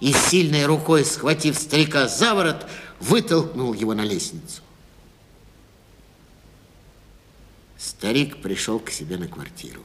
И 0.00 0.12
сильной 0.12 0.66
рукой, 0.66 1.04
схватив 1.04 1.56
старика 1.56 2.06
за 2.06 2.34
ворот, 2.34 2.66
вытолкнул 3.00 3.72
его 3.72 3.94
на 3.94 4.02
лестницу. 4.02 4.62
Старик 7.78 8.42
пришел 8.42 8.78
к 8.78 8.90
себе 8.90 9.16
на 9.16 9.28
квартиру. 9.28 9.82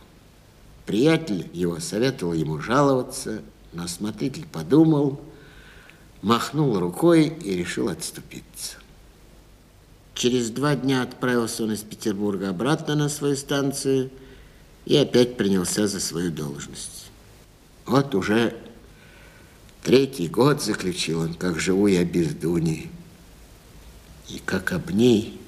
Приятель 0.85 1.49
его 1.53 1.79
советовал 1.79 2.33
ему 2.33 2.59
жаловаться, 2.59 3.41
но 3.71 3.87
смотритель 3.87 4.45
подумал, 4.45 5.21
махнул 6.21 6.77
рукой 6.79 7.27
и 7.27 7.55
решил 7.55 7.89
отступиться. 7.89 8.77
Через 10.13 10.49
два 10.49 10.75
дня 10.75 11.03
отправился 11.03 11.63
он 11.63 11.71
из 11.71 11.81
Петербурга 11.81 12.49
обратно 12.49 12.95
на 12.95 13.07
свою 13.07 13.35
станцию 13.35 14.09
и 14.85 14.97
опять 14.97 15.37
принялся 15.37 15.87
за 15.87 15.99
свою 15.99 16.31
должность. 16.31 17.09
Вот 17.85 18.13
уже 18.13 18.55
третий 19.83 20.27
год 20.27 20.61
заключил 20.61 21.21
он, 21.21 21.33
как 21.33 21.59
живу 21.59 21.87
я 21.87 22.03
без 22.03 22.33
Дуни. 22.33 22.89
И 24.29 24.39
как 24.39 24.71
об 24.71 24.91
ней 24.91 25.39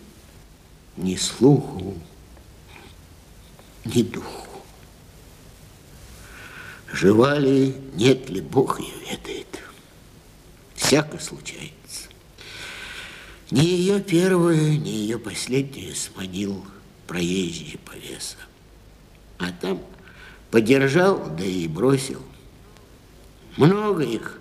ни 0.98 1.16
слуху, 1.16 1.98
ни 3.86 4.04
духу. 4.04 4.48
Жива 6.92 7.40
ли, 7.40 7.76
нет 7.96 8.30
ли, 8.30 8.42
Бог 8.42 8.80
ее 8.80 8.94
ведает. 9.10 9.60
Всяко 10.76 11.18
случается. 11.18 12.10
Ни 13.50 13.66
ее 13.66 14.00
первую, 14.00 14.80
ни 14.80 14.90
ее 14.90 15.18
последнюю 15.18 15.96
сманил 15.96 16.64
проезжий 17.08 17.80
повеса. 17.84 18.38
А 19.40 19.52
там 19.52 19.82
подержал, 20.52 21.30
да 21.36 21.44
и 21.44 21.68
бросил. 21.68 22.22
Много 23.58 24.04
их 24.04 24.40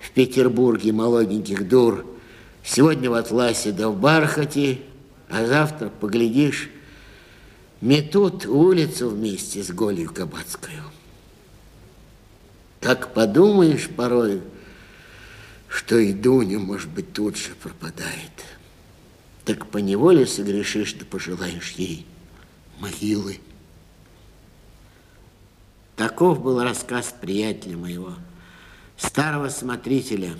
в 0.00 0.10
Петербурге 0.10 0.92
молоденьких 0.92 1.68
дур. 1.68 2.06
Сегодня 2.64 3.10
в 3.10 3.14
атласе 3.14 3.72
да 3.72 3.88
в 3.88 3.98
бархате, 3.98 4.80
а 5.28 5.46
завтра, 5.46 5.88
поглядишь, 5.88 6.70
метут 7.80 8.46
улицу 8.46 9.10
вместе 9.10 9.62
с 9.62 9.70
Голью 9.70 10.12
Кабацкою. 10.12 10.82
Так 12.80 13.12
подумаешь 13.12 13.88
порой, 13.88 14.42
что 15.68 15.98
и 15.98 16.12
Дуня, 16.12 16.58
может 16.58 16.90
быть, 16.90 17.12
тут 17.12 17.36
же 17.36 17.50
пропадает. 17.62 18.30
Так 19.44 19.66
поневоле 19.66 20.26
согрешишь, 20.26 20.94
да 20.94 21.04
пожелаешь 21.04 21.72
ей 21.72 22.06
могилы. 22.78 23.40
Таков 25.96 26.42
был 26.42 26.62
рассказ 26.62 27.14
приятеля 27.20 27.76
моего, 27.76 28.14
старого 28.96 29.48
смотрителя, 29.48 30.34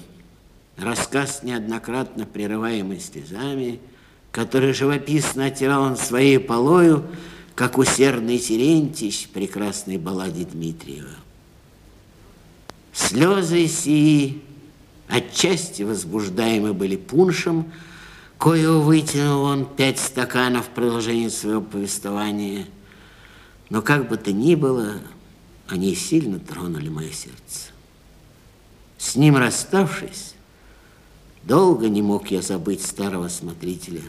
рассказ, 0.76 1.42
неоднократно 1.42 2.26
прерываемый 2.26 3.00
слезами, 3.00 3.80
который 4.30 4.72
живописно 4.72 5.46
оттирал 5.46 5.82
он 5.82 5.96
своей 5.96 6.38
полою, 6.38 7.04
как 7.54 7.78
усердный 7.78 8.38
Терентьич 8.38 9.28
прекрасной 9.28 9.96
балладе 9.96 10.44
Дмитриева. 10.44 11.14
Слезы 12.92 13.66
сии 13.68 14.42
отчасти 15.08 15.82
возбуждаемы 15.82 16.72
были 16.72 16.96
пуншем, 16.96 17.72
коего 18.38 18.80
вытянул 18.80 19.42
он 19.42 19.66
пять 19.66 19.98
стаканов 19.98 20.66
в 20.66 20.70
продолжении 20.70 21.28
своего 21.28 21.60
повествования. 21.60 22.66
Но 23.70 23.82
как 23.82 24.08
бы 24.08 24.16
то 24.16 24.32
ни 24.32 24.54
было, 24.54 24.94
они 25.68 25.94
сильно 25.94 26.38
тронули 26.38 26.88
мое 26.88 27.10
сердце. 27.10 27.73
С 29.04 29.16
ним 29.16 29.36
расставшись, 29.36 30.34
долго 31.42 31.90
не 31.90 32.00
мог 32.00 32.30
я 32.30 32.40
забыть 32.40 32.80
старого 32.80 33.28
смотрителя. 33.28 34.00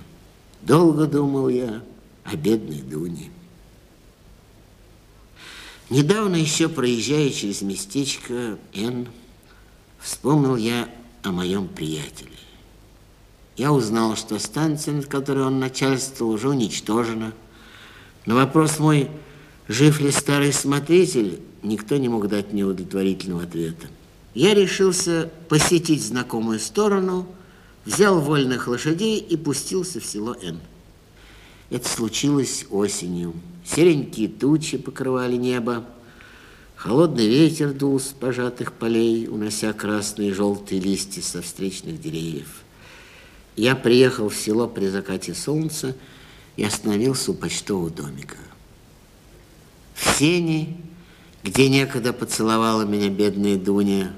Долго 0.61 1.05
думал 1.05 1.49
я 1.49 1.83
о 2.23 2.37
бедной 2.37 2.81
Дуне. 2.81 3.29
Недавно 5.89 6.37
еще 6.37 6.69
проезжая 6.69 7.29
через 7.29 7.61
местечко 7.61 8.57
Н, 8.73 9.09
вспомнил 9.99 10.55
я 10.55 10.87
о 11.23 11.33
моем 11.33 11.67
приятеле. 11.67 12.31
Я 13.57 13.73
узнал, 13.73 14.15
что 14.15 14.39
станция, 14.39 14.93
над 14.93 15.07
которой 15.07 15.43
он 15.43 15.59
начальствовал, 15.59 16.31
уже 16.31 16.47
уничтожена. 16.47 17.33
На 18.25 18.35
вопрос 18.35 18.79
мой, 18.79 19.11
жив 19.67 19.99
ли 19.99 20.09
старый 20.11 20.53
смотритель, 20.53 21.41
никто 21.63 21.97
не 21.97 22.07
мог 22.07 22.29
дать 22.29 22.53
мне 22.53 22.63
удовлетворительного 22.63 23.43
ответа. 23.43 23.87
Я 24.35 24.53
решился 24.53 25.31
посетить 25.47 26.03
знакомую 26.03 26.59
сторону, 26.59 27.25
взял 27.85 28.19
вольных 28.19 28.67
лошадей 28.67 29.17
и 29.17 29.37
пустился 29.37 30.01
в 30.01 30.05
село 30.05 30.35
Н. 30.41 30.59
Это 31.69 31.87
случилось 31.87 32.65
осенью. 32.69 33.33
Серенькие 33.65 34.27
тучи 34.27 34.77
покрывали 34.77 35.37
небо. 35.37 35.85
Холодный 36.75 37.27
ветер 37.27 37.71
дул 37.71 37.97
с 37.97 38.07
пожатых 38.07 38.73
полей, 38.73 39.29
унося 39.29 39.71
красные 39.71 40.29
и 40.29 40.33
желтые 40.33 40.81
листья 40.81 41.21
со 41.21 41.41
встречных 41.41 42.01
деревьев. 42.01 42.63
Я 43.55 43.73
приехал 43.73 44.27
в 44.27 44.35
село 44.35 44.67
при 44.67 44.87
закате 44.87 45.33
солнца 45.33 45.95
и 46.57 46.63
остановился 46.65 47.31
у 47.31 47.33
почтового 47.33 47.89
домика. 47.89 48.37
В 49.93 50.17
сене, 50.17 50.75
где 51.41 51.69
некогда 51.69 52.11
поцеловала 52.11 52.83
меня 52.83 53.09
бедная 53.09 53.55
Дуня, 53.55 54.13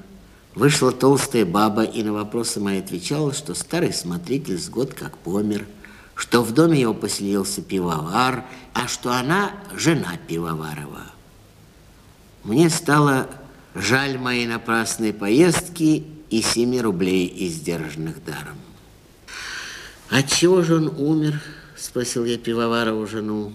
Вышла 0.58 0.92
толстая 0.92 1.46
баба 1.46 1.84
и 1.84 2.02
на 2.02 2.14
вопросы 2.14 2.60
мои 2.60 2.80
отвечала, 2.80 3.32
что 3.32 3.54
старый 3.54 3.94
смотритель 3.94 4.58
с 4.58 4.70
год 4.70 4.92
как 4.92 5.16
помер, 5.20 5.68
что 6.16 6.42
в 6.42 6.52
доме 6.52 6.82
его 6.82 6.96
поселился 6.96 7.62
пивовар, 7.62 8.44
а 8.74 8.88
что 8.88 9.12
она 9.12 9.52
жена 9.76 10.18
пивоварова. 10.28 11.04
Мне 12.44 12.72
стало 12.72 13.30
жаль 13.76 14.18
моей 14.18 14.48
напрасной 14.48 15.14
поездки 15.14 16.08
и 16.32 16.42
семи 16.42 16.82
рублей, 16.82 17.32
издержанных 17.36 18.26
даром. 18.26 18.58
«Отчего 20.10 20.64
же 20.64 20.78
он 20.78 20.88
умер?»– 20.88 21.40
спросил 21.78 22.26
я 22.26 22.40
пивоварову 22.40 23.06
жену. 23.06 23.54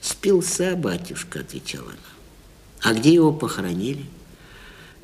«Спился, 0.00 0.74
батюшка»,– 0.74 1.40
отвечала 1.40 1.88
она. 1.88 2.80
«А 2.80 2.94
где 2.94 3.12
его 3.12 3.30
похоронили?» 3.30 4.06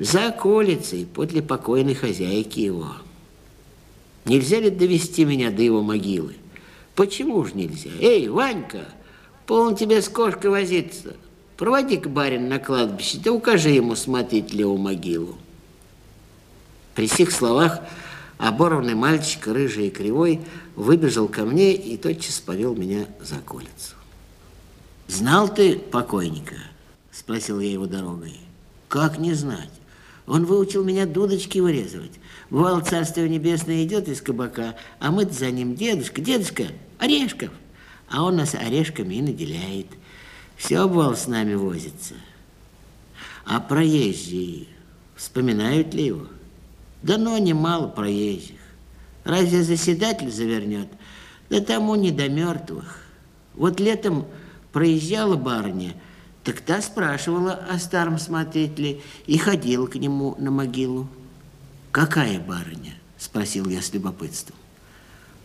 «За 0.01 0.29
околицей, 0.29 1.05
подле 1.05 1.43
покойной 1.43 1.93
хозяйки 1.93 2.59
его». 2.59 2.93
«Нельзя 4.25 4.59
ли 4.59 4.71
довести 4.71 5.25
меня 5.25 5.51
до 5.51 5.61
его 5.61 5.83
могилы?» 5.83 6.37
«Почему 6.95 7.45
же 7.45 7.53
нельзя? 7.53 7.91
Эй, 7.99 8.27
Ванька, 8.27 8.85
полон 9.45 9.75
тебе 9.75 10.01
с 10.01 10.09
кошкой 10.09 10.49
возиться. 10.49 11.15
Проводи-ка 11.55 12.09
барин 12.09 12.49
на 12.49 12.57
кладбище, 12.57 13.19
да 13.23 13.31
укажи 13.31 13.69
ему 13.69 13.93
смотреть 13.93 14.51
ли 14.51 14.61
его 14.61 14.75
могилу». 14.75 15.37
При 16.95 17.07
сих 17.07 17.31
словах 17.31 17.81
оборванный 18.39 18.95
мальчик, 18.95 19.45
рыжий 19.45 19.89
и 19.89 19.91
кривой, 19.91 20.41
выбежал 20.75 21.27
ко 21.27 21.45
мне 21.45 21.75
и 21.75 21.95
тотчас 21.95 22.39
повел 22.39 22.73
меня 22.73 23.05
за 23.21 23.35
колицу. 23.35 23.93
«Знал 25.07 25.47
ты 25.47 25.77
покойника?»– 25.77 26.55
спросил 27.11 27.59
я 27.59 27.69
его 27.69 27.85
дорогой. 27.85 28.39
«Как 28.87 29.19
не 29.19 29.35
знать? 29.35 29.69
Он 30.31 30.45
выучил 30.45 30.85
меня 30.85 31.05
дудочки 31.05 31.59
вырезывать. 31.59 32.13
Бывало, 32.49 32.79
Царство 32.79 33.19
Небесное 33.27 33.83
идет 33.83 34.07
из 34.07 34.21
кабака, 34.21 34.77
а 34.97 35.11
мы 35.11 35.25
за 35.25 35.51
ним, 35.51 35.75
дедушка, 35.75 36.21
дедушка, 36.21 36.67
орешков. 36.99 37.49
А 38.09 38.23
он 38.23 38.37
нас 38.37 38.55
орешками 38.55 39.15
и 39.15 39.21
наделяет. 39.21 39.87
Все, 40.55 40.87
бывало, 40.87 41.15
с 41.15 41.27
нами 41.27 41.55
возится. 41.55 42.13
А 43.43 43.59
проезжие 43.59 44.67
вспоминают 45.17 45.93
ли 45.93 46.05
его?» 46.05 46.27
Да 47.03 47.17
но 47.17 47.37
немало 47.37 47.89
проезжих. 47.89 48.55
Разве 49.25 49.63
заседатель 49.63 50.31
завернет? 50.31 50.87
Да 51.49 51.59
тому 51.59 51.95
не 51.95 52.11
до 52.11 52.29
мертвых. 52.29 53.03
Вот 53.53 53.81
летом 53.81 54.25
проезжала 54.71 55.35
барыня, 55.35 55.93
так 56.43 56.61
та 56.61 56.81
спрашивала 56.81 57.53
о 57.53 57.77
старом 57.79 58.17
смотрителе 58.17 59.01
и 59.27 59.37
ходила 59.37 59.87
к 59.87 59.95
нему 59.95 60.35
на 60.39 60.51
могилу. 60.51 61.07
«Какая 61.91 62.39
барыня?»– 62.39 62.95
спросил 63.17 63.69
я 63.69 63.81
с 63.81 63.93
любопытством. 63.93 64.55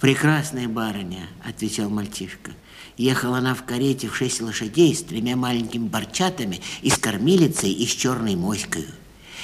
«Прекрасная 0.01 0.69
барыня»,– 0.69 1.29
отвечал 1.45 1.91
мальчишка. 1.91 2.53
Ехала 2.97 3.39
она 3.39 3.55
в 3.55 3.65
карете 3.65 4.09
в 4.09 4.17
шесть 4.17 4.41
лошадей 4.41 4.95
с 4.95 5.03
тремя 5.03 5.37
маленькими 5.37 5.87
борчатами 5.87 6.61
и 6.83 6.91
с 6.91 6.97
кормилицей 6.97 7.73
и 7.73 7.87
с 7.87 7.91
черной 7.91 8.37
моською. 8.37 8.87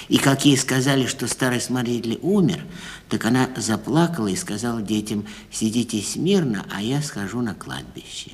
И 0.08 0.18
как 0.18 0.44
ей 0.44 0.56
сказали, 0.56 1.06
что 1.06 1.26
старый 1.26 1.60
смотритель 1.60 2.18
умер, 2.22 2.64
так 3.08 3.24
она 3.24 3.50
заплакала 3.56 4.28
и 4.28 4.36
сказала 4.36 4.80
детям, 4.80 5.26
сидите 5.50 6.00
смирно, 6.02 6.66
а 6.70 6.82
я 6.82 7.02
схожу 7.02 7.40
на 7.40 7.54
кладбище. 7.54 8.32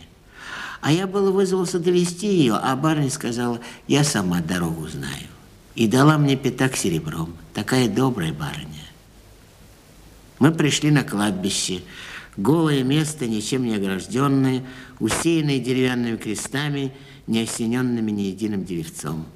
А 0.80 0.92
я 0.92 1.06
было 1.06 1.30
вызвался 1.30 1.78
довести 1.78 2.28
ее, 2.28 2.54
а 2.54 2.74
барыня 2.76 3.10
сказала, 3.10 3.60
я 3.86 4.04
сама 4.04 4.40
дорогу 4.40 4.86
знаю. 4.88 5.26
И 5.74 5.86
дала 5.86 6.18
мне 6.18 6.36
пятак 6.36 6.76
серебром. 6.76 7.36
Такая 7.54 7.88
добрая 7.88 8.32
барыня. 8.32 8.84
Мы 10.38 10.52
пришли 10.52 10.90
на 10.90 11.02
кладбище. 11.02 11.82
Голое 12.36 12.84
место, 12.84 13.26
ничем 13.26 13.64
не 13.64 13.74
огражденное, 13.74 14.64
усеянное 15.00 15.58
деревянными 15.58 16.16
крестами, 16.16 16.92
не 17.26 17.42
осененными 17.42 18.12
ни 18.12 18.22
единым 18.22 18.64
деревцом. 18.64 19.26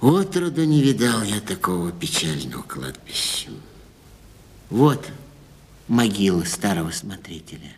Отроду 0.00 0.64
не 0.64 0.82
видал 0.82 1.22
я 1.22 1.40
такого 1.40 1.92
печального 1.92 2.62
кладбища. 2.62 3.50
Вот 4.70 5.06
могила 5.86 6.42
старого 6.44 6.90
смотрителя, 6.90 7.76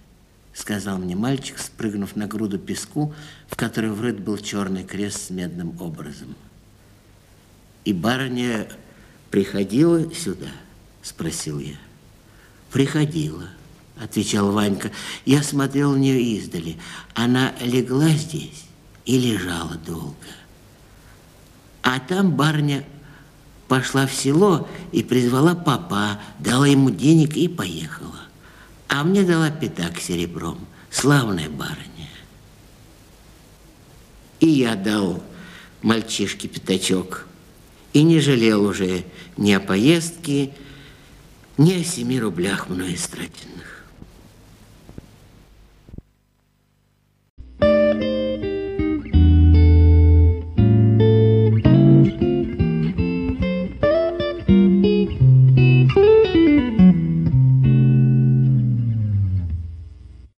сказал 0.54 0.98
мне 0.98 1.16
мальчик, 1.16 1.58
спрыгнув 1.58 2.16
на 2.16 2.26
груду 2.26 2.58
песку, 2.58 3.12
в 3.48 3.56
которой 3.56 3.90
врыт 3.90 4.20
был 4.20 4.38
черный 4.38 4.84
крест 4.84 5.26
с 5.26 5.30
медным 5.30 5.80
образом. 5.80 6.34
И 7.84 7.92
барыня 7.92 8.68
приходила 9.30 10.12
сюда, 10.14 10.48
спросил 11.02 11.58
я. 11.58 11.74
Приходила, 12.72 13.48
отвечал 14.00 14.52
Ванька. 14.52 14.90
Я 15.24 15.42
смотрел 15.42 15.92
на 15.92 15.98
нее 15.98 16.22
издали. 16.22 16.78
Она 17.14 17.52
легла 17.60 18.08
здесь 18.10 18.64
и 19.04 19.18
лежала 19.18 19.74
долго. 19.86 20.14
А 21.82 22.00
там 22.00 22.34
барня 22.34 22.84
пошла 23.68 24.06
в 24.06 24.14
село 24.14 24.68
и 24.92 25.02
призвала 25.02 25.54
папа, 25.54 26.20
дала 26.38 26.66
ему 26.66 26.90
денег 26.90 27.36
и 27.36 27.48
поехала. 27.48 28.23
А 28.96 29.02
мне 29.02 29.24
дала 29.24 29.50
пятак 29.50 29.98
серебром, 29.98 30.68
славная 30.88 31.48
барыня. 31.50 32.08
И 34.38 34.46
я 34.46 34.76
дал 34.76 35.20
мальчишке 35.82 36.46
пятачок 36.46 37.26
и 37.92 38.04
не 38.04 38.20
жалел 38.20 38.64
уже 38.64 39.04
ни 39.36 39.50
о 39.50 39.58
поездке, 39.58 40.54
ни 41.58 41.72
о 41.72 41.82
семи 41.82 42.20
рублях 42.20 42.68
мною 42.68 42.94
истраченных. 42.94 43.73